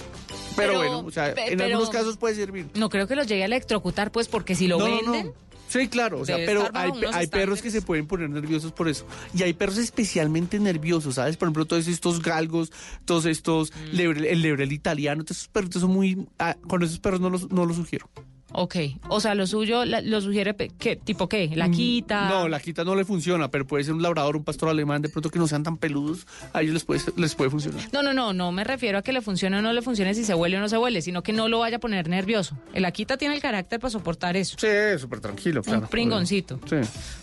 [0.54, 2.66] Pero, Pero, bueno, o sea, pe- en algunos casos puede servir.
[2.74, 5.12] No creo que los llegue a electrocutar, pues, porque si lo No, no, no.
[5.12, 5.32] venden.
[5.68, 9.06] Sí, claro, o sea, pero hay, perros que se pueden poner nerviosos por eso.
[9.32, 11.36] Y hay perros especialmente nerviosos, ¿sabes?
[11.38, 12.72] Por ejemplo, todos estos galgos,
[13.04, 13.96] todos estos, Mm.
[13.96, 16.26] lebre- el lebrel italiano, todos esos perritos son muy...
[16.40, 18.10] ah, con esos perros no los, no los sugiero.
[18.52, 18.76] Ok,
[19.08, 20.96] o sea, lo suyo, la- lo sugiere, ¿qué?
[20.96, 21.50] ¿Tipo qué?
[21.54, 22.24] ¿La quita?
[22.24, 25.02] Mm, No, la quita no le funciona, pero puede ser un labrador, un pastor alemán,
[25.02, 27.80] de pronto que no sean tan peludos, a ellos les puede, les puede funcionar.
[27.92, 30.24] No, no, no, no me refiero a que le funcione o no le funcione si
[30.24, 32.56] se huele o no se huele, sino que no lo vaya a poner nervioso.
[32.74, 34.56] El Akita tiene el carácter para soportar eso.
[34.58, 34.66] Sí,
[34.98, 35.80] súper tranquilo, claro.
[35.82, 36.58] Un pringoncito.
[36.68, 36.76] Sí.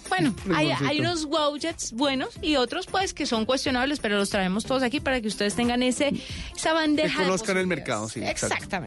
[0.09, 4.63] Bueno, hay, hay unos gadgets buenos y otros pues que son cuestionables, pero los traemos
[4.63, 6.13] todos aquí para que ustedes tengan ese
[6.55, 7.13] esa bandeja.
[7.17, 8.77] Que de conozcan el mercado, sí, exacto.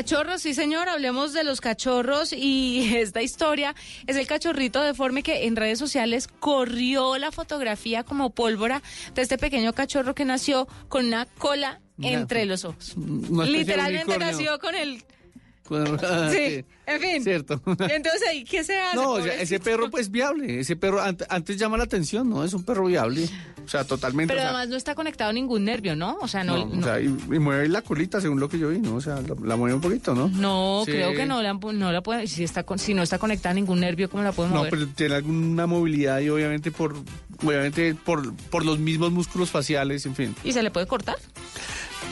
[0.00, 3.74] Cachorros, sí señor, hablemos de los cachorros y esta historia
[4.06, 8.82] es el cachorrito deforme que en redes sociales corrió la fotografía como pólvora
[9.14, 12.94] de este pequeño cachorro que nació con una cola entre los ojos.
[12.96, 15.04] Literalmente nació con el...
[16.30, 17.22] Sí, en fin.
[17.24, 17.60] Cierto.
[17.66, 18.96] Entonces, ¿ahí ¿qué se hace?
[18.96, 22.44] No, o sea, ese perro pues viable, ese perro ant- antes llama la atención, ¿no?
[22.44, 23.28] Es un perro viable,
[23.64, 24.32] o sea, totalmente.
[24.34, 26.18] Pero o sea, además no está conectado a ningún nervio, ¿no?
[26.20, 26.56] O sea, no...
[26.58, 28.96] no, no- o sea, y, y mueve la colita según lo que yo vi, ¿no?
[28.96, 30.28] O sea, la, la mueve un poquito, ¿no?
[30.28, 30.92] no, Sí.
[30.92, 32.26] creo que no la, no la puede...
[32.26, 34.70] Si, está con- si no está conectada a ningún nervio, ¿cómo la puede No, mover?
[34.70, 36.96] pero tiene alguna movilidad y obviamente por
[37.42, 40.34] obviamente por, por los mismos músculos faciales, en fin.
[40.44, 41.16] ¿Y se le puede cortar?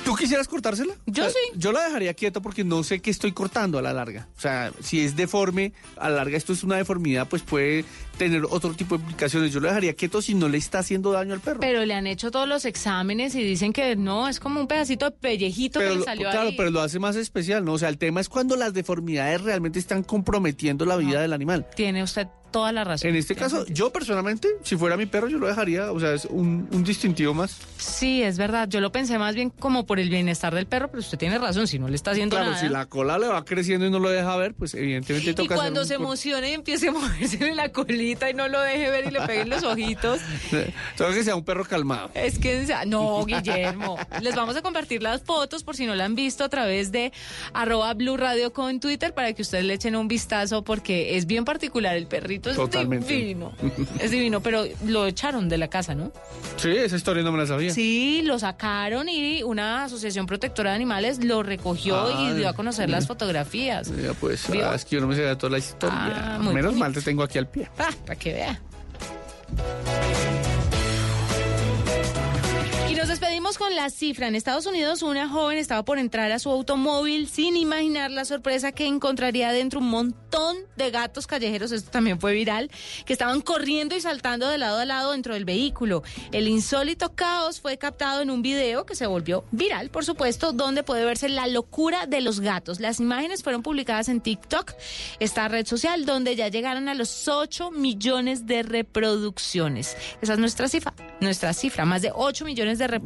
[0.09, 0.95] ¿Tú quisieras cortársela?
[1.05, 1.59] Yo O sea, sí.
[1.59, 4.27] Yo la dejaría quieta porque no sé qué estoy cortando a la larga.
[4.39, 7.85] O sea, si es deforme, a la larga esto es una deformidad, pues puede
[8.19, 9.53] tener otro tipo de implicaciones.
[9.53, 11.61] Yo lo dejaría quieto si no le está haciendo daño al perro.
[11.61, 15.07] Pero le han hecho todos los exámenes y dicen que no, es como un pedacito
[15.07, 16.55] de pellejito que Pero le lo- salió claro, ahí.
[16.57, 17.73] pero lo hace más especial, ¿no?
[17.75, 21.67] O sea, el tema es cuando las deformidades realmente están comprometiendo la vida del animal.
[21.77, 23.11] Tiene usted toda la razón.
[23.11, 26.25] En este caso, yo personalmente, si fuera mi perro, yo lo dejaría, o sea, es
[26.25, 27.59] un, un distintivo más.
[27.77, 28.67] Sí, es verdad.
[28.71, 31.67] Yo lo pensé más bien como por el bienestar del perro, pero usted tiene razón.
[31.67, 32.63] Si no le está haciendo Claro, nada.
[32.63, 35.43] si la cola le va creciendo y no lo deja ver, pues evidentemente Y toca
[35.55, 38.91] hacer cuando un se emocione y empiece a moverse la colita y no lo deje
[38.91, 40.21] ver y le peguen los ojitos.
[40.97, 42.11] Toca que sea un perro calmado.
[42.15, 43.99] Es que, no, Guillermo.
[44.21, 47.13] Les vamos a compartir las fotos por si no la han visto a través de
[47.53, 51.45] arroba Blue Radio con Twitter para que ustedes le echen un vistazo porque es bien
[51.45, 51.97] particular.
[51.97, 53.13] El perrito es Totalmente.
[53.13, 53.53] divino.
[54.01, 56.13] Es divino, pero lo echaron de la casa, ¿no?
[56.57, 57.73] Sí, esa historia no me la sabía.
[57.73, 62.35] Sí, lo sacaron y una asociación protectora de animales lo recogió y Ay.
[62.37, 63.91] dio a conocer las fotografías.
[63.97, 66.37] Ya, pues, ah, es que yo no me sabía toda la historia.
[66.37, 67.69] Ah, Menos mal te tengo aquí al pie.
[68.05, 68.61] Para que vea.
[73.09, 74.29] Nos despedimos con la cifra.
[74.29, 78.73] En Estados Unidos, una joven estaba por entrar a su automóvil sin imaginar la sorpresa
[78.73, 81.73] que encontraría dentro un montón de gatos callejeros.
[81.73, 82.71] Esto también fue viral,
[83.07, 86.03] que estaban corriendo y saltando de lado a lado dentro del vehículo.
[86.33, 90.83] El insólito caos fue captado en un video que se volvió viral, por supuesto, donde
[90.83, 92.79] puede verse la locura de los gatos.
[92.79, 94.75] Las imágenes fueron publicadas en TikTok,
[95.19, 99.97] esta red social, donde ya llegaron a los 8 millones de reproducciones.
[100.21, 102.98] Esa es nuestra cifra, nuestra cifra, más de 8 millones de reproducciones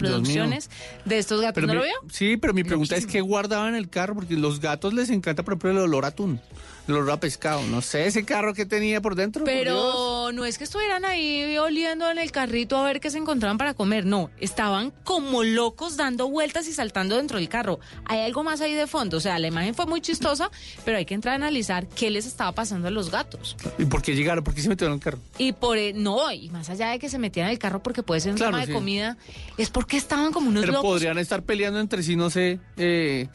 [1.05, 1.55] de estos gatos.
[1.55, 1.95] Pero ¿No mi- lo vio?
[2.11, 5.43] Sí, pero mi pregunta es qué guardaban en el carro, porque los gatos les encanta,
[5.43, 6.41] por ejemplo, el olor a atún,
[6.89, 7.63] a pescado.
[7.67, 9.45] No sé, ese carro que tenía por dentro.
[9.45, 9.53] por.
[9.53, 13.59] Pero no es que estuvieran ahí oliendo en el carrito a ver qué se encontraban
[13.59, 17.79] para comer, no, estaban como locos dando vueltas y saltando dentro del carro.
[18.05, 20.51] Hay algo más ahí de fondo, o sea, la imagen fue muy chistosa,
[20.85, 23.57] pero hay que entrar a analizar qué les estaba pasando a los gatos.
[23.79, 24.43] ¿Y por qué llegaron?
[24.45, 25.19] ¿Por qué se metieron en el carro?
[25.39, 28.03] Y por eh, no, y más allá de que se metieran en el carro porque
[28.03, 28.69] puede ser un Claro, tema sí.
[28.69, 29.17] de comida,
[29.57, 30.91] es porque estaban como unos Pero locos.
[30.91, 33.29] podrían estar peleando entre sí, no sé, eh,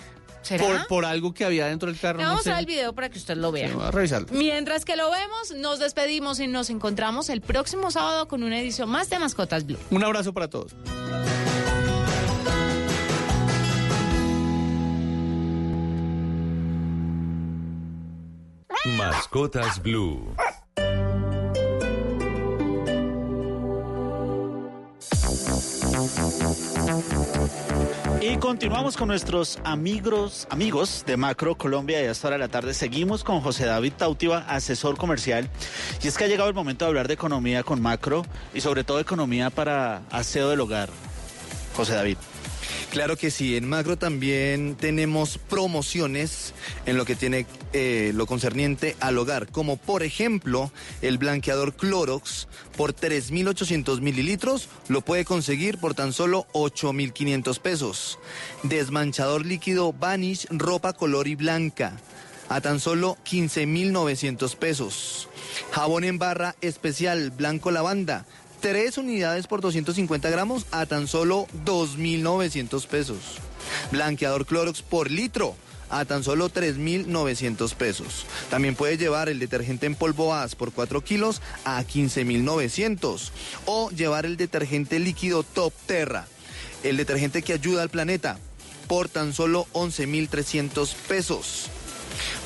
[0.47, 0.63] ¿Será?
[0.63, 2.19] por, por algo que había dentro del carro.
[2.19, 3.69] Le no vamos a dar el video para que usted lo vea.
[3.69, 4.27] Sí, a revisarlo.
[4.31, 8.89] Mientras que lo vemos, nos despedimos y nos encontramos el próximo sábado con una edición
[8.89, 9.77] más de Mascotas Blue.
[9.91, 10.75] Un abrazo para todos.
[18.97, 20.33] Mascotas Blue.
[28.29, 33.23] Y continuamos con nuestros amigos, amigos de Macro Colombia y hasta ahora la tarde seguimos
[33.23, 35.49] con José David Tautiva, asesor comercial.
[36.03, 38.83] Y es que ha llegado el momento de hablar de economía con Macro y sobre
[38.83, 40.89] todo economía para aseo del hogar.
[41.73, 42.17] José David.
[42.97, 46.55] Claro que sí, en Macro también tenemos promociones
[46.87, 50.71] en lo que tiene eh, lo concerniente al hogar, como por ejemplo
[51.03, 58.17] el blanqueador Clorox por 3.800 mililitros lo puede conseguir por tan solo 8.500 pesos.
[58.63, 61.93] Desmanchador líquido Vanish ropa color y blanca
[62.49, 65.29] a tan solo 15.900 pesos.
[65.69, 68.25] Jabón en barra especial blanco lavanda.
[68.61, 73.19] Tres unidades por 250 gramos a tan solo 2.900 pesos.
[73.91, 75.55] Blanqueador Clorox por litro
[75.89, 78.25] a tan solo 3.900 pesos.
[78.49, 83.29] También puede llevar el detergente en polvo AS por 4 kilos a 15.900.
[83.65, 86.25] O llevar el detergente líquido Top Terra,
[86.83, 88.39] el detergente que ayuda al planeta,
[88.87, 91.69] por tan solo 11.300 pesos.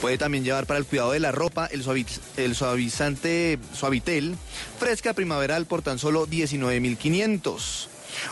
[0.02, 4.36] Puede también llevar para el cuidado de la ropa el, suavi- el suavizante Suavitel
[4.80, 7.88] fresca primaveral por tan solo 19.500.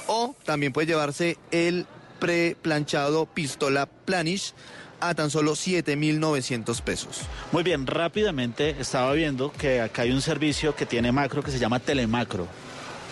[0.08, 1.86] O también puede llevarse el
[2.20, 4.54] pre-planchado Pistola Planish
[5.00, 7.22] a tan solo 7.900 pesos.
[7.54, 11.60] Muy bien, rápidamente estaba viendo que acá hay un servicio que tiene Macro que se
[11.60, 12.48] llama Telemacro.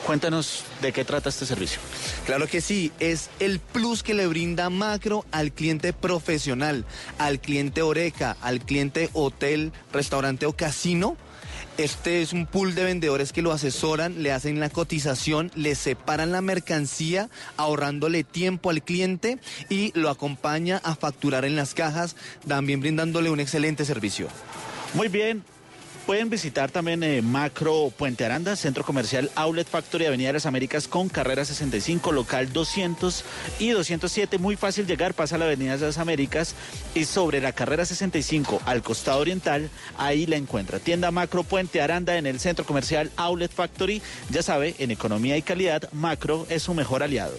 [0.07, 1.81] Cuéntanos de qué trata este servicio.
[2.25, 6.85] Claro que sí, es el plus que le brinda Macro al cliente profesional,
[7.17, 11.17] al cliente oreca, al cliente hotel, restaurante o casino.
[11.77, 16.31] Este es un pool de vendedores que lo asesoran, le hacen la cotización, le separan
[16.31, 22.15] la mercancía, ahorrándole tiempo al cliente y lo acompaña a facturar en las cajas,
[22.47, 24.29] también brindándole un excelente servicio.
[24.93, 25.43] Muy bien.
[26.07, 30.87] Pueden visitar también eh, Macro Puente Aranda, Centro Comercial Outlet Factory, Avenida de las Américas
[30.87, 33.25] con carrera 65, local 200
[33.59, 34.37] y 207.
[34.37, 36.55] Muy fácil llegar, pasa la Avenida de las Américas
[36.95, 40.79] y sobre la carrera 65 al costado oriental, ahí la encuentra.
[40.79, 44.01] Tienda Macro Puente Aranda en el Centro Comercial Outlet Factory.
[44.29, 47.37] Ya sabe, en economía y calidad, Macro es su mejor aliado.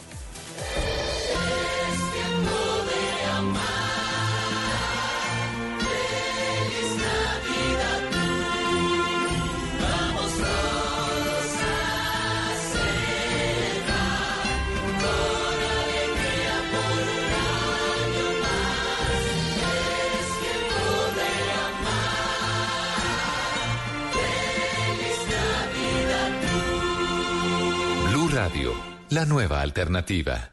[29.11, 30.53] La nueva alternativa.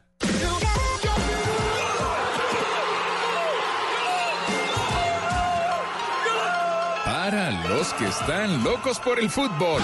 [7.04, 9.82] Para los que están locos por el fútbol.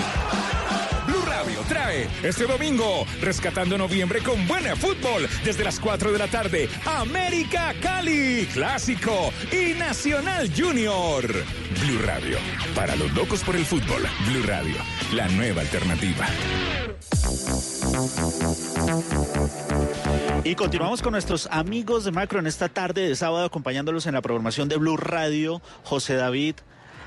[1.06, 6.28] Blue Radio trae este domingo, rescatando noviembre con buena fútbol, desde las 4 de la
[6.28, 11.26] tarde, América Cali, Clásico y Nacional Junior.
[11.26, 12.38] Blue Radio,
[12.74, 14.02] para los locos por el fútbol.
[14.28, 14.76] Blue Radio,
[15.12, 16.26] la nueva alternativa.
[20.44, 24.22] Y continuamos con nuestros amigos de Macro en esta tarde de sábado, acompañándolos en la
[24.22, 25.62] programación de Blue Radio.
[25.85, 26.57] José David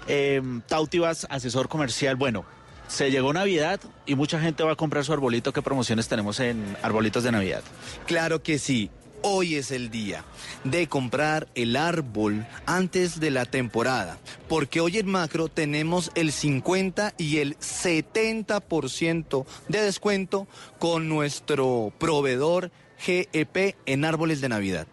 [0.07, 2.15] eh, Tautivas, asesor comercial.
[2.15, 2.45] Bueno,
[2.87, 5.53] se llegó Navidad y mucha gente va a comprar su arbolito.
[5.53, 7.63] ¿Qué promociones tenemos en arbolitos de Navidad?
[8.05, 8.89] Claro que sí.
[9.27, 10.23] Hoy es el día
[10.65, 17.15] de comprar el árbol antes de la temporada, porque hoy en Macro tenemos el 50
[17.17, 20.47] y el 70% de descuento
[20.77, 24.85] con nuestro proveedor GEP en árboles de Navidad.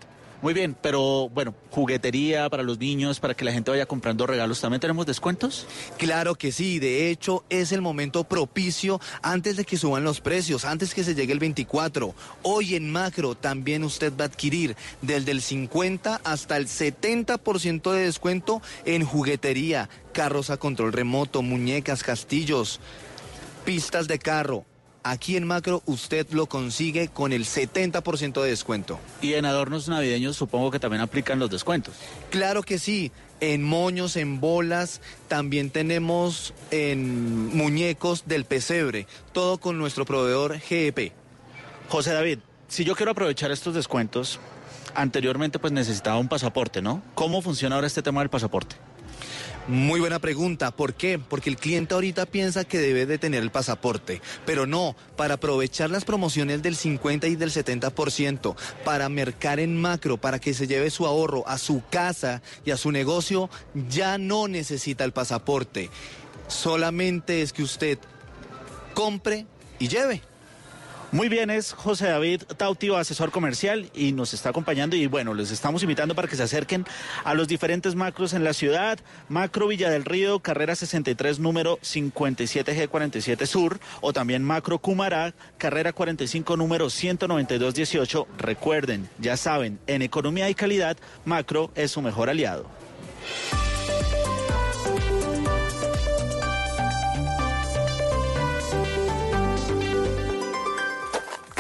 [0.43, 4.61] Muy bien, pero bueno, juguetería para los niños, para que la gente vaya comprando regalos,
[4.61, 5.69] ¿también tenemos descuentos?
[5.99, 10.65] Claro que sí, de hecho es el momento propicio antes de que suban los precios,
[10.65, 12.13] antes que se llegue el 24.
[12.43, 18.05] Hoy en Macro también usted va a adquirir desde el 50 hasta el 70% de
[18.05, 22.81] descuento en juguetería, carros a control remoto, muñecas, castillos,
[23.65, 24.67] pistas de carro.
[25.05, 29.01] Aquí en Macro usted lo consigue con el 70% de descuento.
[29.21, 31.95] Y en adornos navideños supongo que también aplican los descuentos.
[32.31, 33.11] Claro que sí.
[33.41, 39.09] En moños, en bolas, también tenemos en muñecos del pesebre.
[39.33, 41.13] Todo con nuestro proveedor GEP.
[41.89, 42.39] José David,
[42.69, 44.39] si yo quiero aprovechar estos descuentos,
[44.95, 47.03] anteriormente pues necesitaba un pasaporte, ¿no?
[47.17, 48.77] ¿Cómo funciona ahora este tema del pasaporte?
[49.69, 50.73] Muy buena pregunta.
[50.73, 51.19] ¿Por qué?
[51.19, 55.91] Porque el cliente ahorita piensa que debe de tener el pasaporte, pero no, para aprovechar
[55.91, 60.91] las promociones del 50 y del 70%, para mercar en macro, para que se lleve
[60.91, 63.51] su ahorro a su casa y a su negocio,
[63.89, 65.91] ya no necesita el pasaporte.
[66.49, 67.99] Solamente es que usted
[68.95, 69.47] compre
[69.79, 70.23] y lleve.
[71.13, 74.97] Muy bien, es José David Tautio, asesor comercial, y nos está acompañando.
[74.97, 76.87] Y bueno, les estamos invitando para que se acerquen
[77.23, 78.99] a los diferentes macros en la ciudad.
[79.29, 86.57] Macro Villa del Río, carrera 63, número 57G47 Sur, o también Macro Cumará, carrera 45,
[86.57, 88.27] número 19218.
[88.39, 90.97] Recuerden, ya saben, en economía y calidad,
[91.27, 92.65] Macro es su mejor aliado.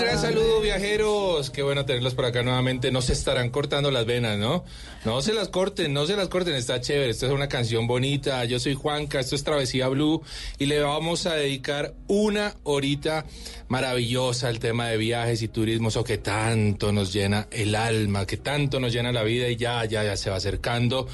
[0.00, 4.06] Un gran saludo viajeros, qué bueno tenerlos por acá nuevamente, no se estarán cortando las
[4.06, 4.64] venas, ¿no?
[5.04, 8.44] No se las corten, no se las corten, está chévere, esta es una canción bonita,
[8.44, 10.22] yo soy Juanca, esto es Travesía Blue
[10.58, 13.24] y le vamos a dedicar una horita
[13.68, 18.36] maravillosa al tema de viajes y turismo, eso que tanto nos llena el alma, que
[18.36, 21.06] tanto nos llena la vida y ya, ya, ya se va acercando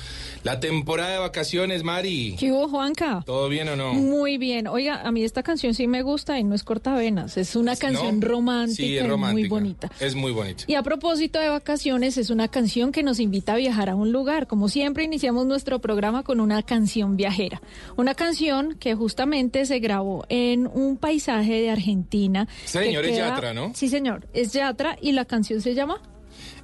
[0.43, 2.37] la temporada de vacaciones, Mari.
[2.39, 3.23] ¿Qué hubo, Juanca?
[3.27, 3.95] ¿Todo bien o no?
[3.95, 4.69] Muy bien.
[4.69, 7.37] Oiga, a mí esta canción sí me gusta y no es cortavenas.
[7.37, 8.27] Es una canción ¿No?
[8.27, 9.91] romántica, Sí, es y muy bonita.
[10.01, 10.65] Es muy bonita.
[10.67, 14.13] Y a propósito de vacaciones, es una canción que nos invita a viajar a un
[14.13, 14.47] lugar.
[14.47, 17.61] Como siempre, iniciamos nuestro programa con una canción viajera.
[17.97, 22.49] Una canción que justamente se grabó en un paisaje de Argentina.
[22.65, 23.73] Señor es Yatra, ¿no?
[23.75, 24.29] Sí, señor.
[24.33, 26.01] Es Yatra y la canción se llama...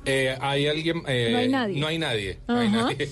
[0.05, 1.03] Eh, hay alguien...
[1.07, 1.81] eh, No hay nadie.
[1.81, 2.39] No hay nadie.
[2.49, 3.09] hay.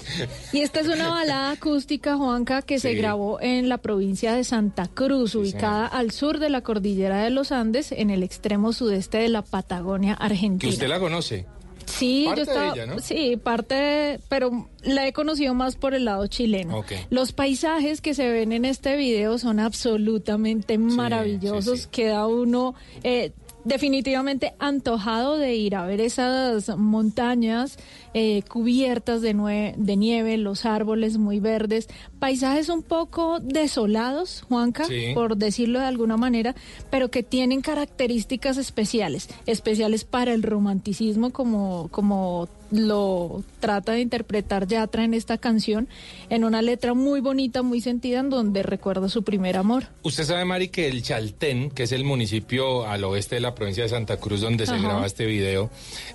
[0.52, 4.88] Y esta es una balada acústica, Juanca, que se grabó en la provincia de Santa
[4.88, 9.28] Cruz, ubicada al sur de la cordillera de los Andes, en el extremo sudeste de
[9.28, 10.72] la Patagonia que Argentina.
[10.72, 11.46] usted la conoce.
[11.86, 12.98] Sí, Parte yo de estaba, ella, ¿no?
[13.00, 16.84] sí, parte, de- pero la he conocido más por el lado chileno.
[17.10, 21.88] Los paisajes que se ven en este video son absolutamente maravillosos.
[21.88, 23.32] Queda uno eh,
[23.64, 27.78] definitivamente antojado de ir a ver esas montañas
[28.14, 31.88] eh, cubiertas de, nue- de nieve, los árboles muy verdes,
[32.18, 35.12] paisajes un poco desolados, Juanca, Sí.
[35.14, 36.54] por decirlo de alguna manera,
[36.90, 44.66] pero que tienen características especiales, especiales para el romanticismo como, como lo trata de interpretar
[44.66, 45.88] Yatra en esta canción,
[46.28, 49.84] en una letra muy bonita, muy sentida, en donde recuerda su primer amor.
[50.02, 53.82] Usted sabe, Mari, que el Chaltén, que es el municipio al oeste de la provincia
[53.82, 55.70] de Santa Cruz donde se graba este video,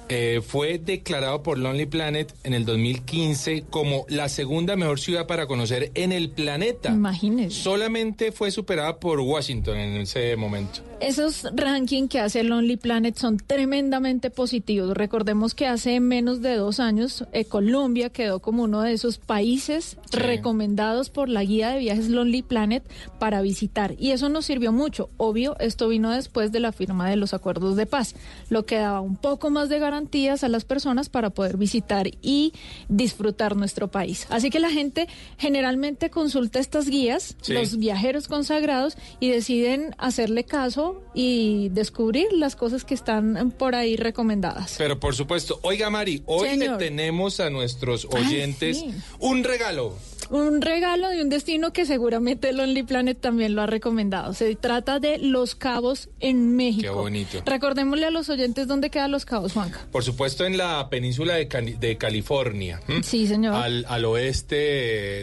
[0.10, 5.47] eh, fue declarado por Lonely Planet en el 2015 como la segunda mejor ciudad para
[5.47, 6.89] conocer en el planeta.
[6.89, 7.62] Imagínese.
[7.62, 10.82] Solamente fue superada por Washington en ese momento.
[11.02, 14.96] Esos rankings que hace Lonely Planet son tremendamente positivos.
[14.96, 19.98] Recordemos que hace menos de dos años eh, Colombia quedó como uno de esos países
[20.12, 22.84] recomendados por la guía de viajes Lonely Planet
[23.20, 23.93] para visitar.
[24.00, 25.10] Y eso nos sirvió mucho.
[25.18, 28.16] Obvio, esto vino después de la firma de los acuerdos de paz,
[28.50, 32.54] lo que daba un poco más de garantías a las personas para poder visitar y
[32.88, 34.28] disfrutar nuestro país.
[34.30, 37.54] Así que la gente generalmente consulta estas guías, Sí.
[37.54, 43.96] los viajeros consagrados y deciden hacerle caso y descubrir las cosas que están por ahí
[43.96, 44.76] recomendadas.
[44.78, 46.72] Pero por supuesto, oiga Mari, hoy Señor.
[46.74, 48.93] le tenemos a nuestros Ay, oyentes sí.
[49.20, 49.96] un regalo.
[50.30, 54.34] Un regalo de un destino que seguramente Lonely Planet también lo ha recomendado.
[54.34, 56.82] Se trata de Los Cabos en México.
[56.82, 57.43] Qué bonito.
[57.45, 59.86] Recordémosle a los oyentes dónde quedan Los Cabos, Juanca.
[59.91, 62.80] Por supuesto, en la península de, Cali- de California.
[63.03, 63.53] Sí, señor.
[63.55, 64.55] Al, al oeste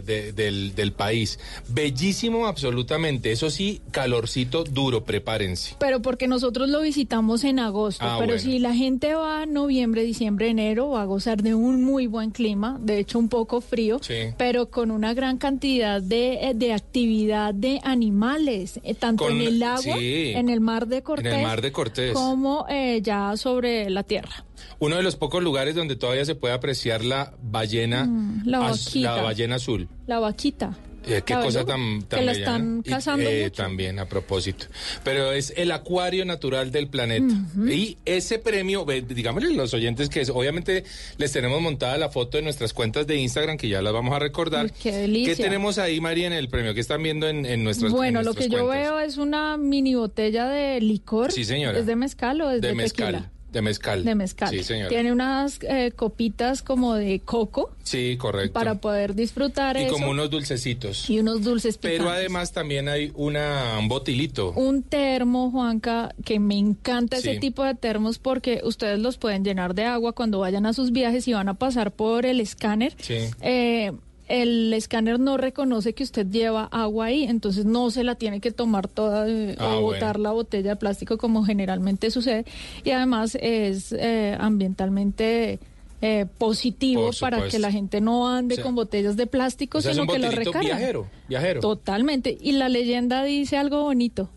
[0.03, 1.39] de- del, del país.
[1.69, 3.33] Bellísimo absolutamente.
[3.33, 5.75] Eso sí, calorcito duro, prepárense.
[5.81, 8.05] Pero porque nosotros lo visitamos en agosto.
[8.07, 8.41] Ah, pero bueno.
[8.43, 12.79] si la gente va noviembre, diciembre, enero, va a gozar de un muy buen clima,
[12.81, 14.15] de hecho un poco frío, Sí.
[14.39, 19.47] pero con una gran cantidad de, eh, de actividad de animales, eh, tanto Con- en
[19.49, 20.33] el agua, sí.
[20.35, 22.13] en el mar de Cortés, En el mar de Cortés.
[22.13, 24.45] como eh, ya sobre la tierra.
[24.79, 28.95] Uno de los pocos lugares donde todavía se puede apreciar la ballena, Mm, la az-
[28.97, 29.89] la ballena azul.
[30.07, 30.77] La vaquita.
[31.07, 32.83] Eh, qué cosa tan, tan que la están ¿no?
[32.85, 33.63] Y, cazando eh, mucho.
[33.63, 34.67] También, a propósito.
[35.05, 37.35] Pero es el acuario natural del planeta.
[37.69, 40.85] Y ese premio, digámosle a los oyentes que es, obviamente
[41.19, 44.19] les tenemos montada la foto en nuestras cuentas de Instagram, que ya las vamos a
[44.19, 44.67] recordar.
[44.67, 45.35] Uy, qué delicia.
[45.35, 46.75] ¿Qué tenemos ahí, María, en el premio?
[46.75, 49.95] ¿Qué están viendo en, en nuestras Bueno, en lo que yo veo es una mini
[49.95, 51.33] botella de licor.
[51.33, 51.79] Sí, señora.
[51.79, 53.15] ¿Es de mezcal o es de, de mezcal.
[53.15, 53.33] tequila?
[53.53, 54.05] De mezcal.
[54.05, 54.49] De mezcal.
[54.51, 54.89] Sí, señora.
[54.89, 58.55] Tiene unas eh, copitas como de coco Sí, correcto.
[58.55, 59.93] para poder disfrutar y eso.
[59.93, 61.09] como unos dulcecitos.
[61.11, 62.17] Y unos dulces Pero picantes.
[62.19, 64.53] además también hay una, un botilito.
[64.53, 69.75] Un termo, Juanca, que me encanta ese tipo de termos porque ustedes los pueden llenar
[69.75, 72.95] de agua cuando vayan a sus viajes y van a pasar por el escáner.
[72.99, 73.19] Sí.
[73.43, 73.93] Eh,
[74.33, 78.51] el escáner no reconoce que usted lleva agua ahí, entonces no se la tiene que
[78.51, 80.23] tomar toda eh, Ah, o botar bueno.
[80.23, 82.45] la botella de plástico como generalmente sucede.
[82.83, 85.59] Y además es eh, ambientalmente
[86.01, 89.81] eh, positivo para que la gente no ande O sea, con botellas de plástico, O
[89.81, 90.61] sea, es sino que lo recargue.
[90.69, 91.61] viajero, viajero.
[91.61, 92.37] Totalmente.
[92.41, 94.29] Y la leyenda dice algo bonito,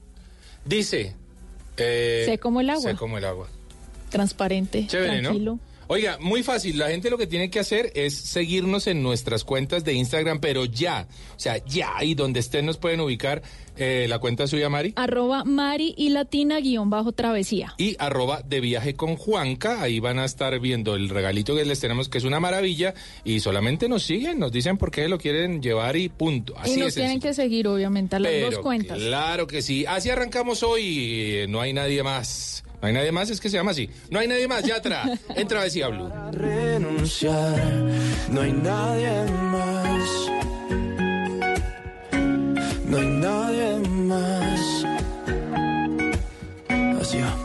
[0.66, 1.16] Dice.
[1.78, 2.82] eh, Sé como el agua.
[2.91, 3.48] Sé como el agua.
[4.10, 5.54] transparente, Chévere, tranquilo.
[5.54, 5.74] ¿no?
[5.88, 6.80] Oiga, muy fácil.
[6.80, 10.66] La gente lo que tiene que hacer es seguirnos en nuestras cuentas de Instagram, pero
[10.66, 11.08] ya.
[11.36, 12.04] O sea, ya.
[12.04, 13.44] Y donde estén nos pueden ubicar
[13.78, 14.94] eh, la cuenta suya, Mari.
[14.96, 17.76] Arroba Mari y Latina guion bajo travesía.
[17.78, 19.82] Y arroba de viaje con Juanca.
[19.82, 22.96] Ahí van a estar viendo el regalito que les tenemos, que es una maravilla.
[23.24, 26.56] Y solamente nos siguen, nos dicen por qué lo quieren llevar y punto.
[26.58, 26.96] Así y nos es.
[26.96, 28.98] tienen que seguir, obviamente, a las dos cuentas.
[28.98, 29.86] Claro que sí.
[29.88, 31.46] Así arrancamos hoy.
[31.48, 32.64] No hay nadie más.
[32.86, 33.90] No hay nadie más, es que se llama así.
[34.12, 35.06] No hay nadie más, Yatra.
[35.30, 36.08] En Travesía Blue.
[36.34, 37.58] renunciar,
[38.30, 40.10] no hay nadie más.
[42.86, 44.86] No hay nadie más.
[47.02, 47.45] Así va.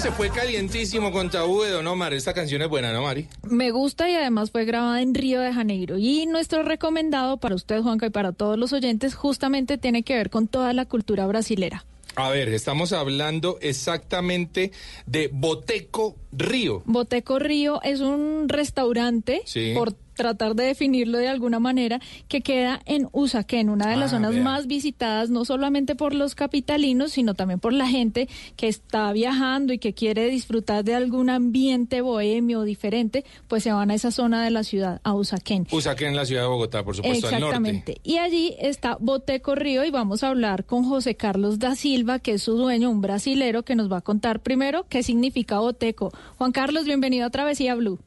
[0.00, 2.14] Se fue calientísimo con Tabú de Don Omar.
[2.14, 3.28] Esta canción es buena, ¿no, Mari?
[3.42, 5.98] Me gusta y además fue grabada en Río de Janeiro.
[5.98, 10.30] Y nuestro recomendado para usted, Juanca, y para todos los oyentes, justamente tiene que ver
[10.30, 11.84] con toda la cultura brasilera.
[12.16, 14.72] A ver, estamos hablando exactamente
[15.06, 16.82] de Boteco Río.
[16.86, 19.72] Boteco Río es un restaurante, Sí.
[19.74, 24.16] por tratar de definirlo de alguna manera, que queda en Usaquén, una de las Ah,
[24.16, 24.42] zonas vea.
[24.42, 29.72] más visitadas no solamente por los capitalinos, sino también por la gente que está viajando
[29.72, 34.44] y que quiere disfrutar de algún ambiente bohemio diferente, pues se van a esa zona
[34.44, 35.66] de la ciudad, a Usaquén.
[35.70, 37.46] Usaquén la ciudad de Bogotá, por supuesto, al norte.
[37.46, 38.00] Exactamente.
[38.02, 42.32] Y allí está Boteco Río y vamos a hablar con José Carlos da Silva, que
[42.32, 46.12] es su dueño, un brasilero, que nos va a contar primero qué significa Boteco.
[46.38, 47.98] Juan Carlos, bienvenido a Travesía Blue.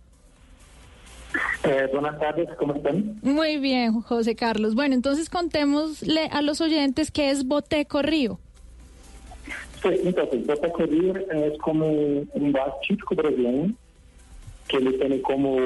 [1.64, 3.20] Eh, buenas tardes, ¿cómo están?
[3.22, 4.76] Muy bien, José Carlos.
[4.76, 8.40] Bueno, entonces contémosle a los oyentes qué es Boteco Río.
[9.82, 13.74] Sí, entonces, Boteco Río es como un bar típico brasileño
[14.68, 15.58] que ele tiene como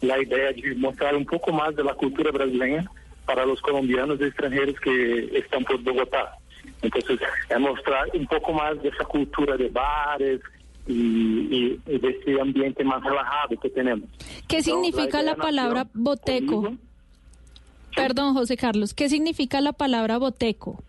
[0.00, 2.90] la idea de mostrar un poco más de la cultura brasileña
[3.26, 6.36] para los colombianos y extranjeros que están por Bogotá.
[6.82, 10.40] Entonces, es mostrar un poco más de esa cultura de bares
[10.90, 14.08] y, y- y de ese ambiente más relajado que tenemos.
[14.48, 16.62] ¿Qué Entonces, significa idea la palabra Boteco?
[16.62, 16.76] conmigo.
[17.94, 20.82] Perdón, José Carlos, ¿qué significa la palabra Boteco?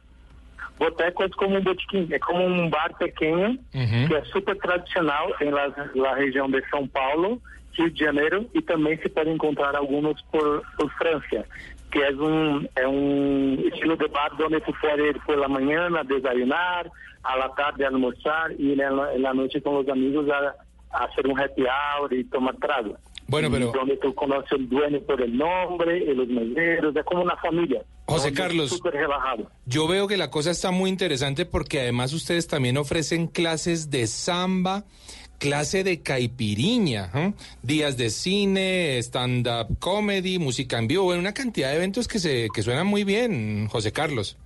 [0.78, 5.54] Boteco es como un botiquín, es como un bar pequeño que es súper tradicional en
[5.54, 7.40] la, la región de São Paulo,
[7.78, 11.46] Rio de Janeiro y también se puede encontrar algunos por, por Francia,
[11.92, 16.00] que es un, es un estilo de bar donde tú puedes ir por la mañana
[16.00, 16.90] a desayunar,
[17.24, 20.98] a la tarde a almorzar y en la, en la noche con los amigos a,
[20.98, 22.96] a hacer un happy hour y tomar trago.
[23.28, 27.22] Bueno, pero- Donde tú conoces el dueño por el nombre, y los meseros, es como
[27.24, 27.82] una familia.
[28.06, 28.70] José Carlos.
[28.72, 29.50] Súper relajado.
[29.66, 34.06] Yo veo que la cosa está muy interesante porque además ustedes también ofrecen clases de
[34.08, 34.84] samba,
[35.38, 37.34] clase de caipiriña, ¿eh?
[37.64, 42.48] días de cine, stand-up comedy, música en vivo, bueno, una cantidad de eventos que se
[42.54, 44.38] que suenan muy bien, José Carlos.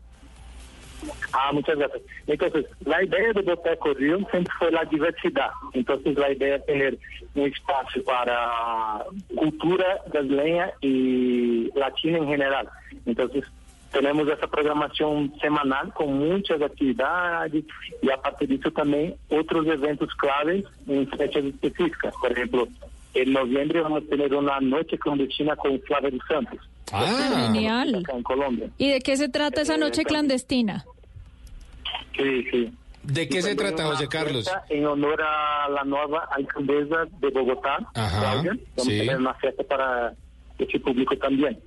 [1.33, 2.01] Ah, muchas gracias.
[2.27, 5.49] Entonces, la idea de Boteco Río siempre fue la diversidad.
[5.73, 6.97] Entonces, la idea es tener
[7.35, 9.03] un espacio para
[9.35, 12.69] cultura brasileña y latina en general.
[13.05, 13.43] Entonces,
[13.91, 17.63] tenemos esa programación semanal con muchas actividades
[18.01, 22.13] y aparte de eso también otros eventos claves en fechas específicas.
[22.19, 22.67] Por ejemplo,
[23.13, 26.59] en noviembre vamos a tener una noche clandestina con Flávio Santos.
[26.91, 27.95] Ah, Genial.
[27.95, 28.69] Acá en Colombia.
[28.77, 30.85] ¿Y de qué se trata esa noche clandestina?
[32.15, 32.73] Sí, sí.
[33.03, 34.51] ¿De qué se trata, José Carlos?
[34.69, 38.57] En honor a la nueva alcaldesa de Bogotá, Ajá, Claudia.
[38.75, 38.95] Vamos sí.
[38.95, 40.13] a tener una fiesta para
[40.57, 41.59] ese público también.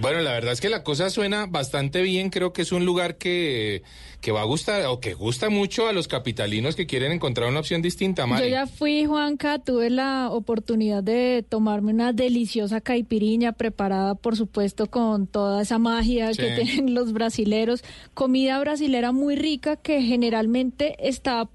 [0.00, 3.16] Bueno, la verdad es que la cosa suena bastante bien, creo que es un lugar
[3.16, 3.82] que,
[4.22, 7.60] que va a gustar o que gusta mucho a los capitalinos que quieren encontrar una
[7.60, 8.44] opción distinta, Mari.
[8.44, 14.86] Yo ya fui, Juanca, tuve la oportunidad de tomarme una deliciosa caipiriña preparada, por supuesto,
[14.86, 16.40] con toda esa magia Sí.
[16.42, 17.84] que tienen los brasileros.
[18.14, 21.48] Comida brasilera muy rica que generalmente está...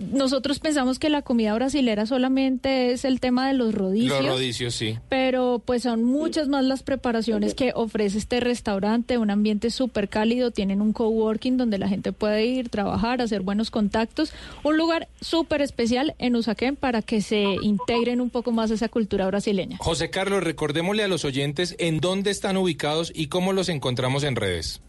[0.00, 4.22] Nosotros pensamos que la comida brasilera solamente es el tema de los rodillos.
[4.22, 4.98] Los rodicios, sí.
[5.10, 10.50] Pero pues son muchas más las preparaciones que ofrece este restaurante, un ambiente súper cálido,
[10.50, 14.32] tienen un coworking donde la gente puede ir, trabajar, hacer buenos contactos,
[14.62, 18.88] un lugar súper especial en Usaquén para que se integren un poco más a esa
[18.88, 19.76] cultura brasileña.
[19.78, 24.36] José Carlos, recordémosle a los oyentes en dónde están ubicados y cómo los encontramos en
[24.36, 24.80] redes.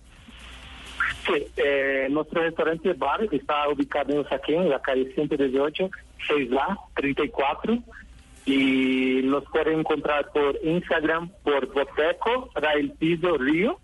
[1.26, 5.90] Sí, eh, nuestro restaurante bar está ubicado en Usaquén, en la calle 118,
[6.28, 7.78] 6A, 34.
[8.46, 13.80] Y nos pueden encontrar por Instagram, por Boteco, Rail Piso Río.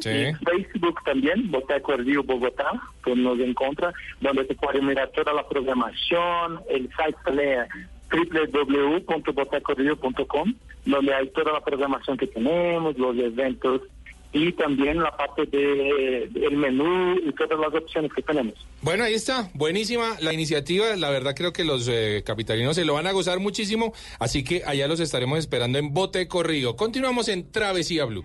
[0.00, 0.10] Sí.
[0.10, 2.72] Y Facebook también, Boteco Río Bogotá,
[3.04, 7.68] que nos encuentra, donde se puede mirar toda la programación, el site
[8.12, 10.54] www.botecorio.com,
[10.84, 13.82] donde hay toda la programación que tenemos, los eventos
[14.32, 18.54] y también la parte de, del menú y todas las opciones que tenemos.
[18.80, 22.94] Bueno, ahí está, buenísima la iniciativa, la verdad creo que los eh, capitalinos se lo
[22.94, 26.76] van a gozar muchísimo, así que allá los estaremos esperando en Bote Corrido.
[26.76, 28.24] Continuamos en Travesía Blue.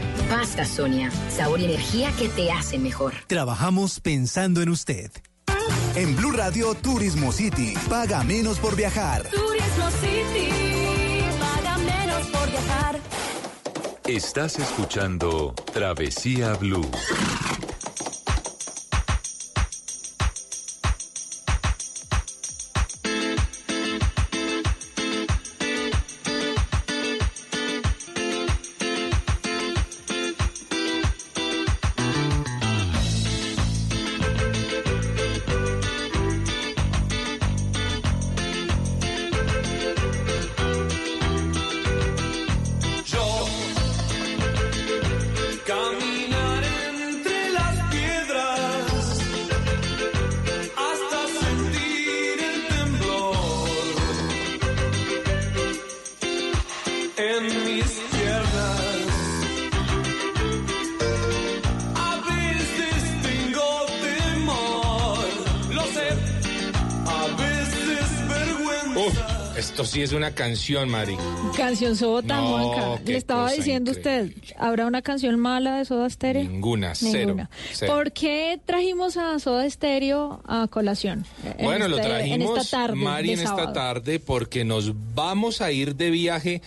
[0.31, 3.13] Pasta Sonia, sabor y energía que te hacen mejor.
[3.27, 5.11] Trabajamos pensando en usted.
[5.95, 9.23] En Blue Radio Turismo City, paga menos por viajar.
[9.23, 10.49] Turismo City,
[11.37, 12.99] paga menos por viajar.
[14.07, 16.89] Estás escuchando Travesía Blue.
[69.57, 71.17] Esto sí es una canción, Mari.
[71.55, 73.01] Canción Sota, No, Juanca.
[73.05, 76.43] Le estaba diciendo usted, ¿habrá una canción mala de Soda Stereo?
[76.43, 77.17] Ninguna, cero.
[77.27, 77.49] Ninguna.
[77.73, 77.93] cero.
[77.93, 81.25] ¿Por qué trajimos a Soda Stereo a colación?
[81.57, 82.95] En Bueno, lo este- trajimos, en esta tarde.
[82.95, 86.61] Mari, en esta tarde porque nos vamos a ir de viaje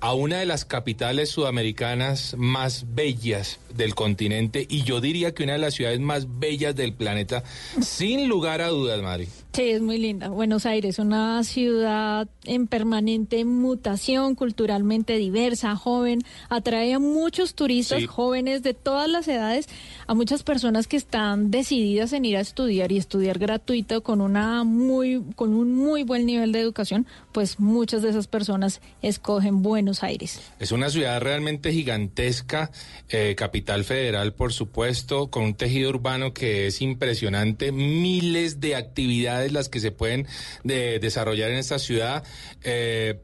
[0.00, 5.52] a una de las capitales sudamericanas más bellas del continente y yo diría que una
[5.54, 7.42] de las ciudades más bellas del planeta,
[7.80, 9.28] sin lugar a dudas, Mari.
[9.52, 10.28] Sí, es muy linda.
[10.28, 18.06] Buenos Aires, una ciudad en permanente mutación, culturalmente diversa, joven, atrae a muchos turistas Sí.
[18.06, 19.68] jóvenes de todas las edades,
[20.06, 24.62] a muchas personas que están decididas en ir a estudiar y estudiar gratuito con una
[24.64, 30.02] muy con un muy buen nivel de educación, pues muchas de esas personas escogen Buenos
[30.04, 30.40] Aires.
[30.60, 32.70] Es una ciudad realmente gigantesca,
[33.08, 39.52] eh, capital federal, por supuesto, con un tejido urbano que es impresionante, miles de actividades
[39.52, 40.26] las que se pueden
[40.64, 42.24] de- desarrollar en esta ciudad.
[42.62, 43.20] Eh,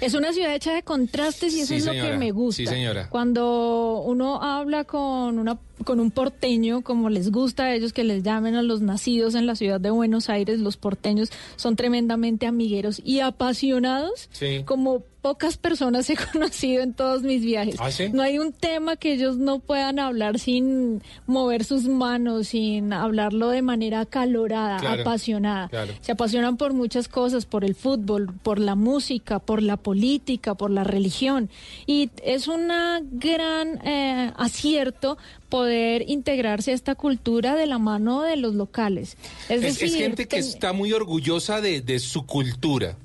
[0.00, 2.10] Es una ciudad hecha de contrastes y eso Sí, es lo señora.
[2.12, 2.56] que me gusta.
[2.58, 3.08] Sí, señora.
[3.10, 8.22] Cuando uno habla con una con un porteño, como les gusta a ellos que les
[8.22, 13.00] llamen a los nacidos en la ciudad de Buenos Aires, los porteños son tremendamente amigueros
[13.04, 14.62] y apasionados, Sí.
[14.64, 17.74] como pocas personas he conocido en todos mis viajes.
[17.80, 18.08] ¿Ah, sí?
[18.12, 23.48] No hay un tema que ellos no puedan hablar sin mover sus manos, sin hablarlo
[23.48, 25.68] de manera acalorada, Claro, apasionada.
[25.68, 25.92] claro.
[26.00, 30.70] Se apasionan por muchas cosas, por el fútbol, por la música, por la política, por
[30.70, 31.50] la religión.
[31.86, 32.68] Y es un
[33.10, 35.18] gran eh, acierto
[35.48, 39.16] poder integrarse a esta cultura de la mano de los locales.
[39.48, 42.96] Es, es, es decir, gente que ten- está muy orgullosa de, de su cultura.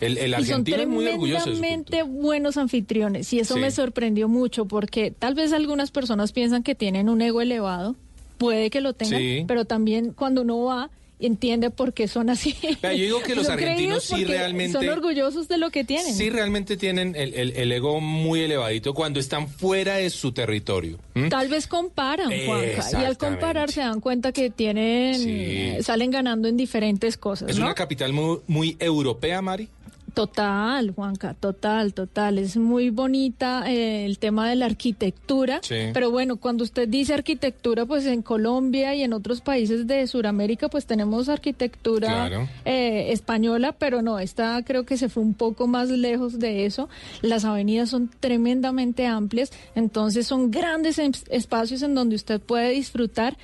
[0.00, 3.60] El, el y son argentino es muy orgulloso de buenos anfitriones y eso Sí.
[3.60, 7.96] me sorprendió mucho porque tal vez algunas personas piensan que tienen un ego elevado,
[8.38, 9.44] puede que lo tengan, Sí.
[9.46, 10.88] pero también cuando uno va
[11.26, 12.56] entiende por qué son así.
[12.82, 16.14] Yo digo que los argentinos sí realmente- son orgullosos de lo que tienen.
[16.14, 20.98] Sí, realmente tienen el, el- el ego muy elevadito cuando están fuera de su territorio.
[21.28, 25.28] Tal vez comparan, Juanca, y al comparar se dan cuenta que tienen, Sí.
[25.30, 27.50] eh, salen ganando en diferentes cosas.
[27.50, 27.66] Es ¿no?
[27.66, 29.68] una capital muy, muy europea, Mari.
[30.14, 32.38] Total, Juanca, total, total.
[32.38, 35.60] Es muy bonita eh, el tema de la arquitectura.
[35.62, 35.76] Sí.
[35.92, 40.68] Pero bueno, cuando usted dice arquitectura, pues en Colombia y en otros países de Sudamérica,
[40.68, 42.48] pues tenemos arquitectura Claro.
[42.64, 46.88] eh, española, pero no, esta creo que se fue un poco más lejos de eso.
[47.22, 53.36] Las avenidas son tremendamente amplias, entonces son grandes em- espacios en donde usted puede disfrutar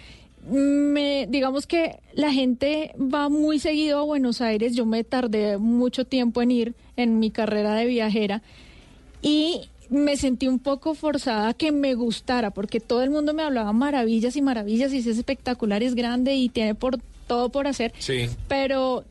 [0.48, 4.74] me digamos que la gente va muy seguido a Buenos Aires.
[4.74, 8.42] Yo me tardé mucho tiempo en ir en mi carrera de viajera
[9.22, 13.42] y me sentí un poco forzada a que me gustara porque todo el mundo me
[13.42, 17.92] hablaba maravillas y maravillas y es espectacular, es grande y tiene por todo por hacer.
[17.98, 18.28] Sí.
[18.48, 19.04] Pero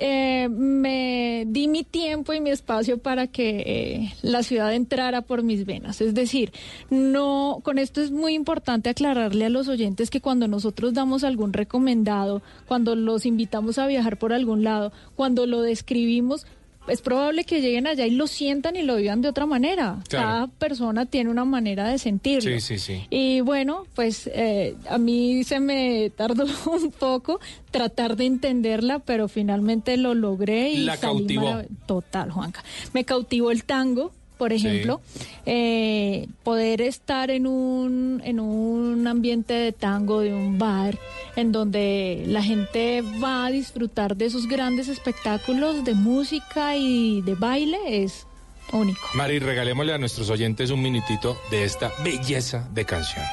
[0.00, 5.42] eh, me di mi tiempo y mi espacio para que eh, la ciudad entrara por
[5.42, 6.00] mis venas.
[6.00, 6.52] Es decir,
[6.88, 11.52] no, con esto es muy importante aclararle a los oyentes que cuando nosotros damos algún
[11.52, 16.46] recomendado, cuando los invitamos a viajar por algún lado, cuando lo describimos,
[16.90, 19.98] es probable que lleguen allá y lo sientan y lo vivan de otra manera.
[20.08, 20.26] Claro.
[20.26, 22.50] Cada persona tiene una manera de sentirlo.
[22.50, 23.06] Sí, sí, sí.
[23.10, 29.28] Y bueno, pues eh, a mí se me tardó un poco tratar de entenderla, pero
[29.28, 31.62] finalmente lo logré y La salí cautivó.
[31.86, 32.64] Total, Juanca.
[32.92, 35.02] Me cautivó el tango, por ejemplo.
[35.44, 40.98] Eh, poder estar en un, en un ambiente de tango, de un bar,
[41.36, 47.34] en donde la gente va a disfrutar de esos grandes espectáculos de música y de
[47.34, 48.26] baile, es
[48.72, 49.00] único.
[49.12, 53.24] Mari, regalémosle a nuestros oyentes un minutito de esta belleza de canción.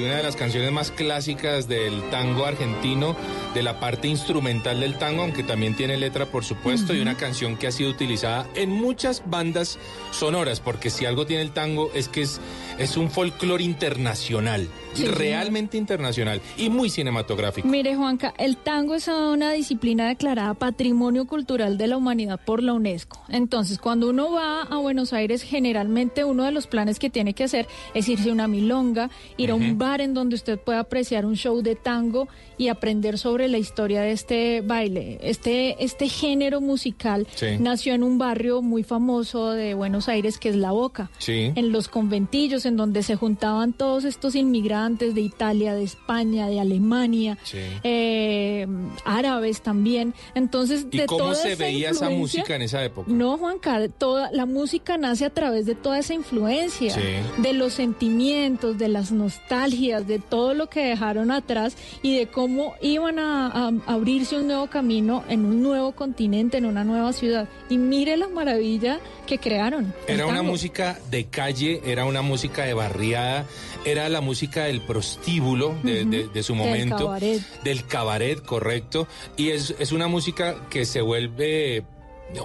[0.00, 3.16] Cabeza, Mari, una de las canciones más clásicas del tango argentino,
[3.54, 7.56] de la parte instrumental del tango, aunque también tiene letra, por supuesto, y una canción
[7.56, 9.78] que ha sido utilizada en muchas bandas
[10.12, 12.40] sonoras, porque si algo tiene el tango es que es,
[12.78, 15.08] es un folclore internacional, Sí, sí.
[15.08, 17.66] realmente internacional y muy cinematográfico.
[17.68, 22.72] Mire, Juanca, el tango es una disciplina declarada Patrimonio Cultural de la Humanidad por la
[22.72, 23.20] UNESCO.
[23.28, 27.44] Entonces, cuando uno va a Buenos Aires, generalmente uno de los planes que tiene que
[27.44, 31.24] hacer es irse a una milonga, ir a un bar en donde usted pueda apreciar
[31.24, 32.26] un show de tango
[32.58, 35.18] y aprender sobre la historia de este baile.
[35.22, 37.46] Este, este género musical Sí.
[37.58, 41.52] nació en un barrio muy famoso de Buenos Aires que es La Boca Sí.
[41.54, 46.60] en los conventillos en donde se juntaban todos estos inmigrantes de Italia, de España, de
[46.60, 47.58] Alemania, Sí.
[47.84, 48.66] eh,
[49.04, 50.14] árabes también.
[50.34, 53.10] Entonces, ¿Y de cómo toda se esa veía esa música en esa época?
[53.10, 56.94] No, Juanca, toda la música nace a través de toda esa influencia,
[57.38, 62.74] de los sentimientos, de las nostalgias, de todo lo que dejaron atrás y de cómo
[62.80, 67.48] iban a, a abrirse un nuevo camino en un nuevo continente, en una nueva ciudad.
[67.68, 69.94] Y mire la maravilla que crearon.
[70.06, 73.44] Era una música de calle, era una música de barriada,
[73.84, 76.10] era la música del prostíbulo de, Ujú.
[76.10, 76.96] de- de su Del momento.
[76.96, 77.40] cabaret.
[77.62, 79.06] Del cabaret, correcto.
[79.36, 81.84] Y es, es una música que se vuelve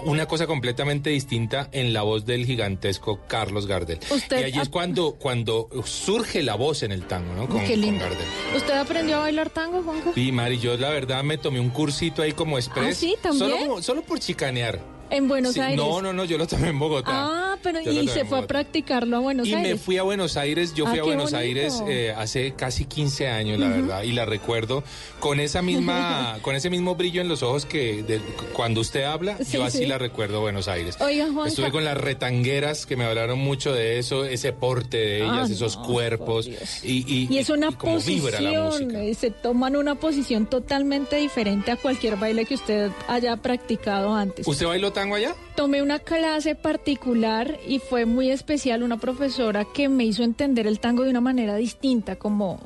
[0.04, 3.98] una cosa completamente distinta en la voz del gigantesco Carlos Gardel.
[4.10, 7.48] Usted y allí es cuando, cuando surge la voz en el tango, ¿no?
[7.48, 8.04] Con, Qué con lindo.
[8.04, 8.26] Gardel.
[8.56, 10.12] ¿Usted aprendió a bailar tango, Juanca?
[10.16, 12.96] Y Mari, yo la verdad me tomé un cursito ahí como express.
[12.96, 13.14] ¿Ah, sí?
[13.22, 13.50] ¿También?
[13.50, 14.80] Solo, solo por chicanear.
[15.08, 15.76] En Buenos Sí, Aires.
[15.76, 17.10] No, no, no, yo lo tomé en Bogotá.
[17.12, 19.72] Ah, pero Yo y se fue a practicarlo a Buenos Y Aires.
[19.72, 21.36] me fui a Buenos Aires, yo Ah, fui a Buenos bonito.
[21.38, 24.82] Aires eh, hace casi 15 años, la verdad, y la recuerdo
[25.20, 28.20] con esa misma, con ese mismo brillo en los ojos que de-
[28.52, 29.86] cuando usted habla, Sí, yo así sí.
[29.86, 30.96] la recuerdo Buenos Aires.
[31.00, 31.48] Oiga, Juanca.
[31.48, 35.52] Estuve con las retangueras que me hablaron mucho de eso, ese porte de ellas, Ah,
[35.52, 36.48] esos no, cuerpos
[36.82, 39.02] y, y, Y es una cómo vibra la posición, música.
[39.04, 44.46] eh, se toman una posición totalmente diferente a cualquier baile que usted haya practicado antes.
[44.46, 45.34] ¿Usted bailó tango allá?
[45.56, 50.80] Tomé una clase particular y fue muy especial, una profesora que me hizo entender el
[50.80, 52.60] tango de una manera distinta, como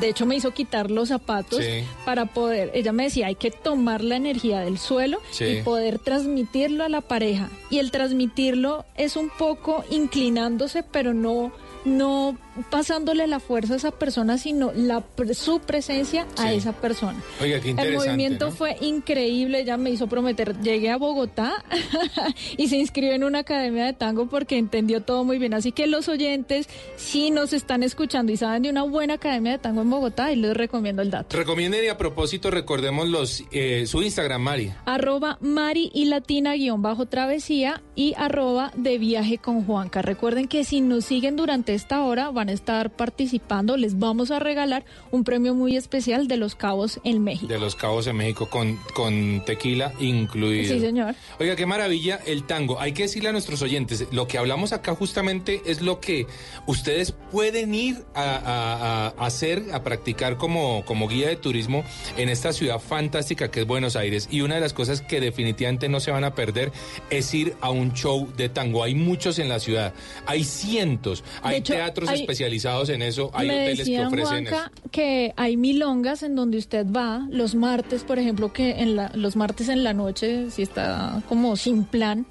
[0.00, 1.84] de hecho me hizo quitar los zapatos Sí.
[2.04, 5.44] para poder, ella me decía, hay que tomar la energía del suelo Sí.
[5.44, 7.50] y poder transmitirlo a la pareja.
[7.70, 11.52] Y el transmitirlo es un poco inclinándose, pero no
[11.84, 12.38] no
[12.70, 15.02] pasándole la fuerza a esa persona, sino la
[15.34, 17.22] su presencia a esa persona.
[17.40, 18.08] Oiga, qué El interesante.
[18.08, 18.52] movimiento ¿no?
[18.52, 21.64] fue increíble, ella me hizo prometer, llegué a Bogotá
[22.56, 25.54] y se inscribió en una academia de tango porque entendió todo muy bien.
[25.54, 29.58] Así que los oyentes, si nos están escuchando y saben de una buena academia de
[29.58, 31.36] tango en Bogotá, y les recomiendo el dato.
[31.36, 34.72] Recomienden y a propósito recordemos los, eh, su Instagram, Mari.
[34.84, 40.02] Arroba Mari y Latina guion bajo travesía y arroba de viaje con Juanca.
[40.02, 44.38] Recuerden que si nos siguen durante esta hora van a estar participando, les vamos a
[44.38, 47.46] regalar un premio muy especial de Los Cabos en México.
[47.46, 50.74] De los Cabos en México con, con tequila incluido.
[50.74, 51.14] Sí, señor.
[51.40, 52.80] Oiga, qué maravilla el tango.
[52.80, 56.26] Hay que decirle a nuestros oyentes, lo que hablamos acá justamente es lo que
[56.66, 61.84] ustedes pueden ir a, a- a hacer, a practicar como, como guía de turismo
[62.16, 64.28] en esta ciudad fantástica que es Buenos Aires.
[64.30, 66.72] Y una de las cosas que definitivamente no se van a perder
[67.10, 68.82] es ir a un show de tango.
[68.82, 69.92] Hay muchos en la ciudad,
[70.26, 74.46] hay cientos, hay hecho, teatros hay- especializados en eso, hay Me hoteles que decían, ofrecen
[74.46, 74.88] Juanca, eso.
[74.90, 79.36] que hay milongas en donde usted va los martes, por ejemplo, que en la, los
[79.36, 82.26] martes en la noche, si está como sin plan,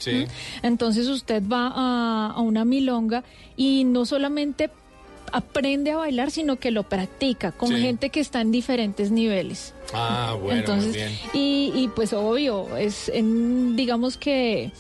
[0.62, 3.24] entonces usted va a, a una milonga
[3.56, 4.70] y no solamente
[5.32, 7.78] aprende a bailar, sino que lo practica con Sí.
[7.82, 9.74] gente que está en diferentes niveles.
[9.94, 11.12] Ah, bueno, Entonces, muy bien.
[11.34, 14.72] y, y pues obvio, es en, digamos que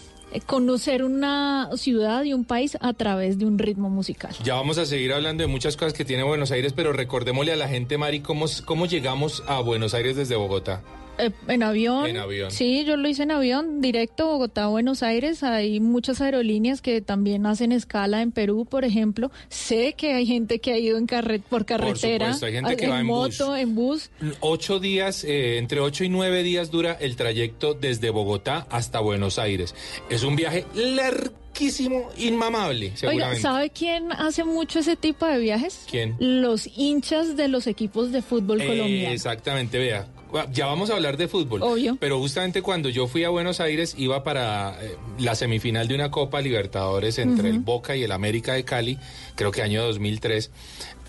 [0.41, 4.35] conocer una ciudad y un país a través de un ritmo musical.
[4.43, 7.55] Ya vamos a seguir hablando de muchas cosas que tiene Buenos Aires, pero recordémosle a
[7.55, 10.81] la gente, Mari, cómo, cómo llegamos a Buenos Aires desde Bogotá.
[11.19, 12.07] Eh, en avión.
[12.07, 12.49] En avión.
[12.51, 15.43] Sí, yo lo hice en avión, directo Bogotá, Buenos Aires.
[15.43, 19.31] Hay muchas aerolíneas que también hacen escala en Perú, por ejemplo.
[19.49, 22.87] Sé que hay gente que ha ido en carre por carretera, supuesto, hay gente que
[22.87, 23.39] va en bus.
[23.39, 24.09] moto, en bus.
[24.39, 29.37] Ocho días, eh, entre ocho y nueve días dura el trayecto desde Bogotá hasta Buenos
[29.37, 29.75] Aires.
[30.09, 33.35] Es un viaje larguísimo, inmamable, Oiga.
[33.35, 35.85] ¿sabe quién hace mucho ese tipo de viajes?
[35.89, 36.15] ¿Quién?
[36.19, 39.13] Los hinchas de los equipos de fútbol Eh, colombiano.
[39.13, 40.07] Exactamente, vea.
[40.51, 41.61] Ya vamos a hablar de fútbol.
[41.63, 41.97] Obvio.
[41.99, 46.09] Pero justamente cuando yo fui a Buenos Aires iba para eh, la semifinal de una
[46.11, 48.97] Copa Libertadores entre el Boca y el América de Cali,
[49.35, 50.51] creo que año 2003.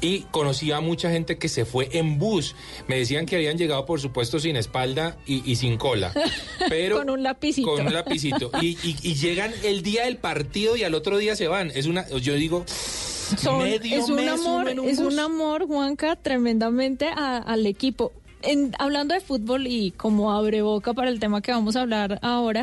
[0.01, 2.55] Y conocí a mucha gente que se fue en bus.
[2.89, 6.13] Me decían que habían llegado, por supuesto, sin espalda y, y sin cola.
[6.69, 7.71] Pero Con un lapicito.
[7.75, 8.51] Con un lapicito.
[8.61, 11.71] Y, y- y llegan el día del partido y al otro día se van.
[11.75, 12.65] Es una, yo digo,
[13.39, 18.13] Son- medio es un mes amor, un es un amor, Juanca, tremendamente a- al equipo.
[18.47, 22.19] En- hablando de fútbol y como abre boca para el tema que vamos a hablar
[22.23, 22.63] ahora,